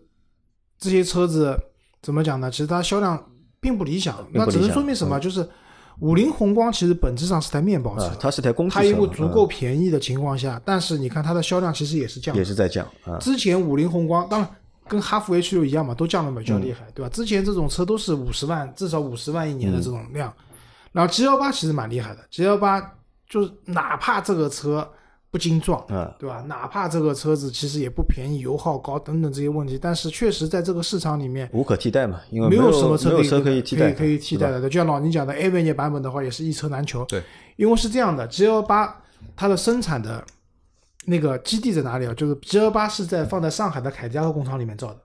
[0.77, 1.57] 这些车子
[2.03, 2.51] 怎么讲呢？
[2.51, 3.31] 其实它销量
[3.61, 5.21] 并不理想，那只能说明什么？
[5.21, 5.49] 就是
[6.01, 13.19] 五菱宏光其实本质上是台面包车啊，，它是台工具车它因为，足够便宜的情况下，但是你看它的销量其实也是降也是在降啊。
[13.21, 14.51] 之前五菱宏光，当然
[14.93, 17.09] 跟哈弗 H 六一样嘛，都降的比较厉嗯害，对吧？
[17.09, 20.31] 之前这种车都是五十万，至少五十万一年的这种量。
[20.93, 22.79] 然后 G 幺八其实蛮厉害的，G 幺八
[23.27, 24.87] 就是哪怕这个车
[25.31, 26.45] 不精壮，嗯对吧？
[26.47, 31.49] 哪怕这个车子其实也不便宜，油耗高等等这些问题，但是确实在这个市场里面。
[31.55, 34.61] 无可替代嘛，因为没有什么车没有车可以替代的，可以替代的。
[34.61, 37.03] 就像老宁讲的 a e n 版本的话，也是一车难求。
[37.07, 37.23] 对，
[37.57, 38.95] 因为是这样的，G 幺八
[39.35, 40.23] 它的生产的
[41.05, 42.15] 那个基地在哪里啊？
[42.15, 45.01] 就是 G 幺八是在放在上海的凯迪拉克工厂里面造的，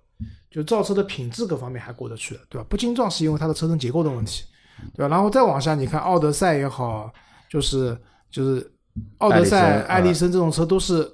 [0.51, 2.65] 就造车的品质各方面还过得去的，对吧？
[2.69, 4.43] 不精壮是因为它的车身结构的问题，
[4.95, 5.07] 对吧？
[5.07, 7.11] 然后再往下，你看奥德赛也好，
[7.49, 7.97] 就是
[8.29, 8.71] 就是
[9.17, 11.09] 奥德赛、艾力绅这种车都是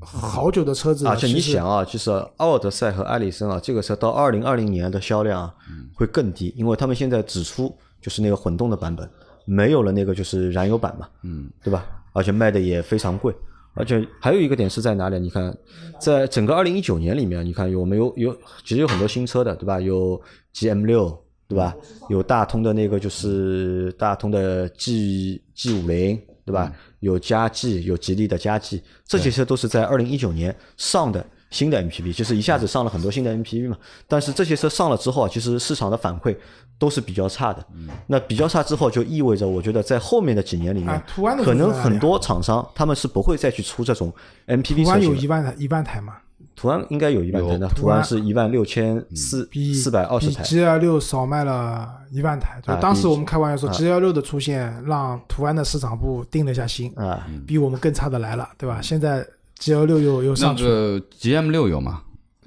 [0.00, 5.54] 好久的车子了，而且你想啊，就是奥德赛和艾力绅啊，这个车到二零二零年的销量啊
[5.94, 9.08] 会更低，因为他们现在只出就是那个混动的版本，
[9.44, 11.86] 没有了那个就是燃油版嘛，嗯，对吧？
[12.12, 13.32] 而且卖的也非常贵，
[13.78, 15.18] 而且还有一个点是在哪里？
[15.20, 15.56] 你看，
[16.00, 19.80] 在整个二零一九年里面，你看有没有有其实有很多新车的，对吧？
[19.80, 20.20] 有
[20.52, 21.16] GM 六，
[21.46, 21.74] 对吧？
[22.08, 26.72] 有大通的那个就是大通的 G G 五零，对吧？
[26.98, 33.76] 有嘉际，有吉利的嘉际，这些车都是在二零一九年上的新的 MPV，就是一下子上了很多新的 MPV 嘛。
[34.06, 36.36] 但是这些车上了之后啊，其实市场的反馈
[36.78, 37.64] 都是比较差的。
[38.06, 41.02] 那比较差之后，就意味着我觉得在后面的几年里面
[41.44, 44.12] 可能很多厂商他们是不会再去出这种
[44.46, 45.14] MPV 车型有。
[45.14, 46.16] 一万台一万台嘛，
[46.54, 50.42] 途安应该有一万台的，有途安是一万六千四四百二十比台。
[50.42, 52.60] G L 六少卖了一万台。
[52.62, 58.80] 就当时我们开玩笑说，G L 六的出现让途安的市场部定了下心，啊，比我们更差的来了，对吧？
[58.82, 59.26] 现在
[59.58, 62.02] G L 六有有那上去了，个 GM 六有吗？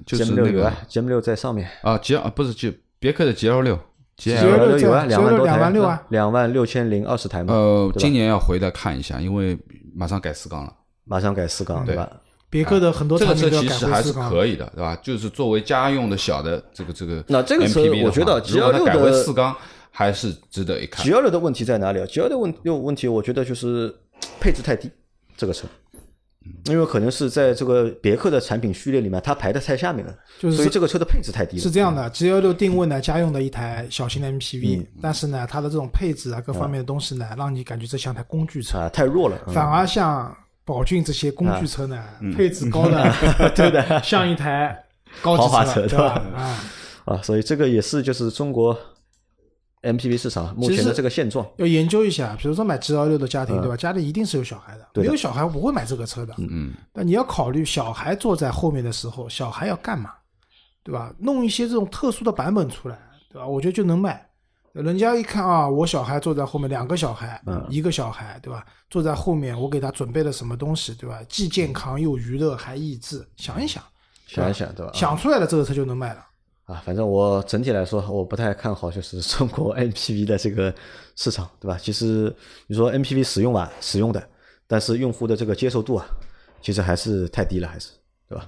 [0.06, 3.78] 就是 GM 那个六有啊，GM 六在上面啊，G 啊不是 G 别克的 GL 六
[4.18, 9.56] GL，GL 六有啊，两万多台，2万六啊，两万六千零二十台嘛，呃，今年要回来看一下，因为
[9.94, 10.72] 马上改四缸了。
[11.04, 12.08] 马上改四缸，对吧？
[12.48, 14.12] 别克的很多这个车其实还是。
[14.12, 14.96] 可以的，对吧？
[15.02, 19.54] 就是作为家用的小的这个这个那这个车我觉得如果它 GL6 改回的四缸，
[19.90, 21.12] 还是值得一看 G。
[21.12, 23.94] L 六的问题在哪里啊？G L 的问六问题，我觉得就是
[24.40, 24.90] 配置太低，
[25.36, 25.66] 这个车，
[26.66, 31.62] 因为可能是在这个别克的产品序列里面，它排的太下面了，就是所以这个车的配置太低了。
[31.62, 39.36] 是这样的，G L 六定位呢家用的一台小型的 MPV，、嗯但是呢它的这种配置啊各方面的东西呢，让你感觉这像台工具车，啊，太弱了。
[39.46, 40.34] 嗯反而像
[40.64, 43.12] 宝骏这些工具车呢，嗯 配置高的，
[43.56, 44.76] 对的， 像一台
[45.20, 46.40] 高级车对吧对吧？
[46.40, 46.60] 啊，
[47.06, 48.78] 啊，所以这个也是就是中国
[49.82, 51.46] MPV 市场目前的这个现状。
[51.56, 53.76] 要研究一下，比如说买 G L 六的家庭，对吧？
[53.76, 56.34] 家里一定是有小孩的，没有小孩不会买这个车的。
[56.38, 60.12] 嗯，但你要考虑小孩坐在后面的时候，小孩要干嘛，
[60.82, 61.12] 对吧？
[61.18, 62.98] 弄一些这种特殊的版本出来，
[63.30, 63.46] 对吧？
[63.46, 64.28] 我觉得就能卖。
[64.72, 68.64] 人家一看啊，我小孩坐在后面，两个小孩，一个小孩，对吧？
[68.88, 71.20] 坐在后面，我给他准备了什么东西，对吧？
[71.28, 73.82] 既健康又娱乐还益智，想一想，
[74.26, 74.92] 想一想，对吧？
[74.94, 76.24] 想出来了，这个车就能卖了。
[76.64, 80.74] 啊，反正我整体来说，我不太看好就是 中国 MPV 的这个
[81.16, 81.76] 市场，对吧？
[81.80, 82.34] 其实
[82.66, 84.22] 你说 MPV 使用吧，使用的，
[84.66, 86.06] 但是用户的这个接受度啊，
[86.60, 87.90] 其实还是太低了，还是，
[88.28, 88.46] 对吧？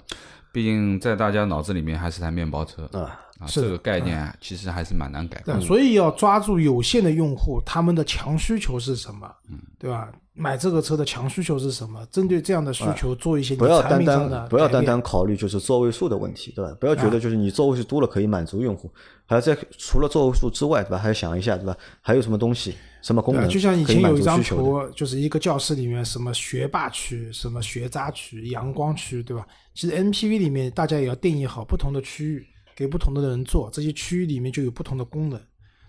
[0.52, 3.20] 毕竟在大家脑子里面还是台面包车啊。
[3.40, 9.28] 啊，这个概念其实还是蛮难改的，所以要抓住有限的用户，他们的强需求是什么，
[9.76, 10.08] 对吧？
[10.34, 12.04] 买这个车的强需求是什么？
[12.10, 16.76] 针对这样的需求做一些不要单单不要单单考虑就是座位数的问题，对吧？
[16.80, 18.90] 不要觉得就是你座位数多了可以满足用户，
[19.26, 20.98] 还要在除了座位数之外，对吧？
[20.98, 21.76] 还要想一下，对吧？
[22.00, 29.46] 还有什么东西、什么功能就像以前有一张图，就是一个教室里面什么学霸区、什么学渣区、阳光区，对吧？
[29.74, 32.46] 其实 MPV 里面大家也要定义好不同的区域。
[32.76, 35.38] 给不同的人做，这些区域里面就有不同的功能，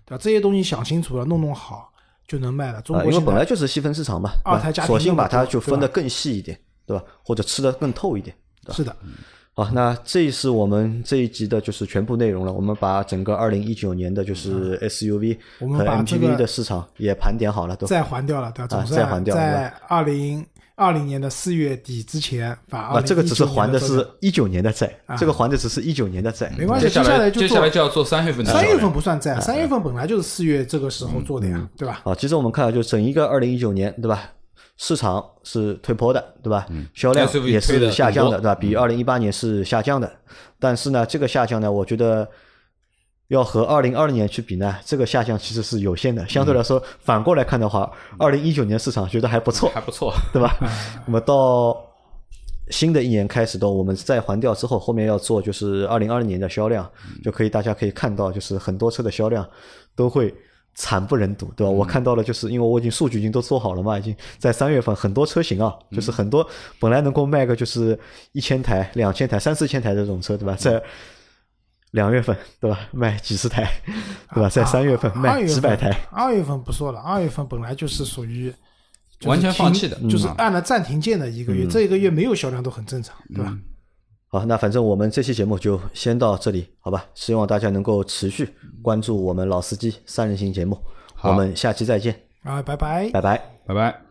[0.04, 0.18] 对吧？
[0.22, 1.92] 这些东西想清楚了，弄弄好
[2.26, 2.80] 就能卖了。
[2.82, 7.04] 中国因为本来就是细分市场嘛，二胎家庭索性把它就分得更细一点，对吧？
[7.22, 8.36] 或者吃得更透一点，
[8.72, 8.94] 是的。
[9.54, 12.52] 好，那这是我们这一集的就是全部内容了。
[12.52, 18.84] 我们把整个二零一九年的就是 SUV 和 MPV 的市场也盘点好了，都再还掉了，对吧？
[18.84, 20.46] 再还掉在二零。
[20.76, 26.86] 二零年的四月底之前把啊，这个只是还的是一九年的债，这个还的只是一九年的债，没关系。
[26.86, 32.02] 接下来就接下来就要做三月份的，三月份不算债，三月份本来就是四月这个时候做的呀，对吧？
[32.04, 34.30] 啊，其实我们看就整一个二零一九年，对吧？
[34.76, 36.66] 市场是退坡的，对吧？
[36.92, 38.54] 销量也是下降的，对吧？
[38.54, 40.12] 比二零一八年是下降的，
[40.60, 42.28] 但是呢，这个下降呢，我觉得。
[43.28, 46.26] 要和二零二零年去比呢，这个下降其实是有限的。
[46.28, 50.56] 相对来说，反过来看的话，二零一九年市场觉得还不错，还不错，对吧？
[51.06, 51.76] 那么到
[52.70, 56.88] 新的一年开始的，我们再还掉之后，后面要做就是二零二零年的销量，
[57.24, 59.48] 就可以大家可以看到，就是很多车的销量
[59.96, 60.32] 都会
[60.74, 61.70] 惨不忍睹，对吧？
[61.70, 66.46] 我看到了，就是因为我已经数据已经都做好了嘛，已经在三月份很多车型啊，就是很多
[66.78, 67.98] 本来能够卖个就是
[68.32, 70.54] 一千台、两千台、三四千台的这种车，对吧？
[70.54, 70.80] 在
[71.96, 72.78] 两月份对吧？
[72.92, 73.66] 卖几十台，
[74.34, 74.48] 对吧？
[74.50, 75.90] 在三月份卖几百台。
[76.12, 78.52] 二月份不说了，二月份本来就是属于
[79.24, 81.66] 完全放弃的，就是按了暂停键的一个月。
[81.66, 83.56] 这一个月没有销量都很正常，对吧？
[84.28, 87.06] 好，那反正我们这期节目就先到这里，好吧？
[87.14, 88.46] 希望大家能够持续
[88.82, 90.78] 关注我们老司机三人行节目。
[91.22, 92.14] 我们下期再见。
[92.42, 94.05] 啊，拜拜，拜拜，拜拜。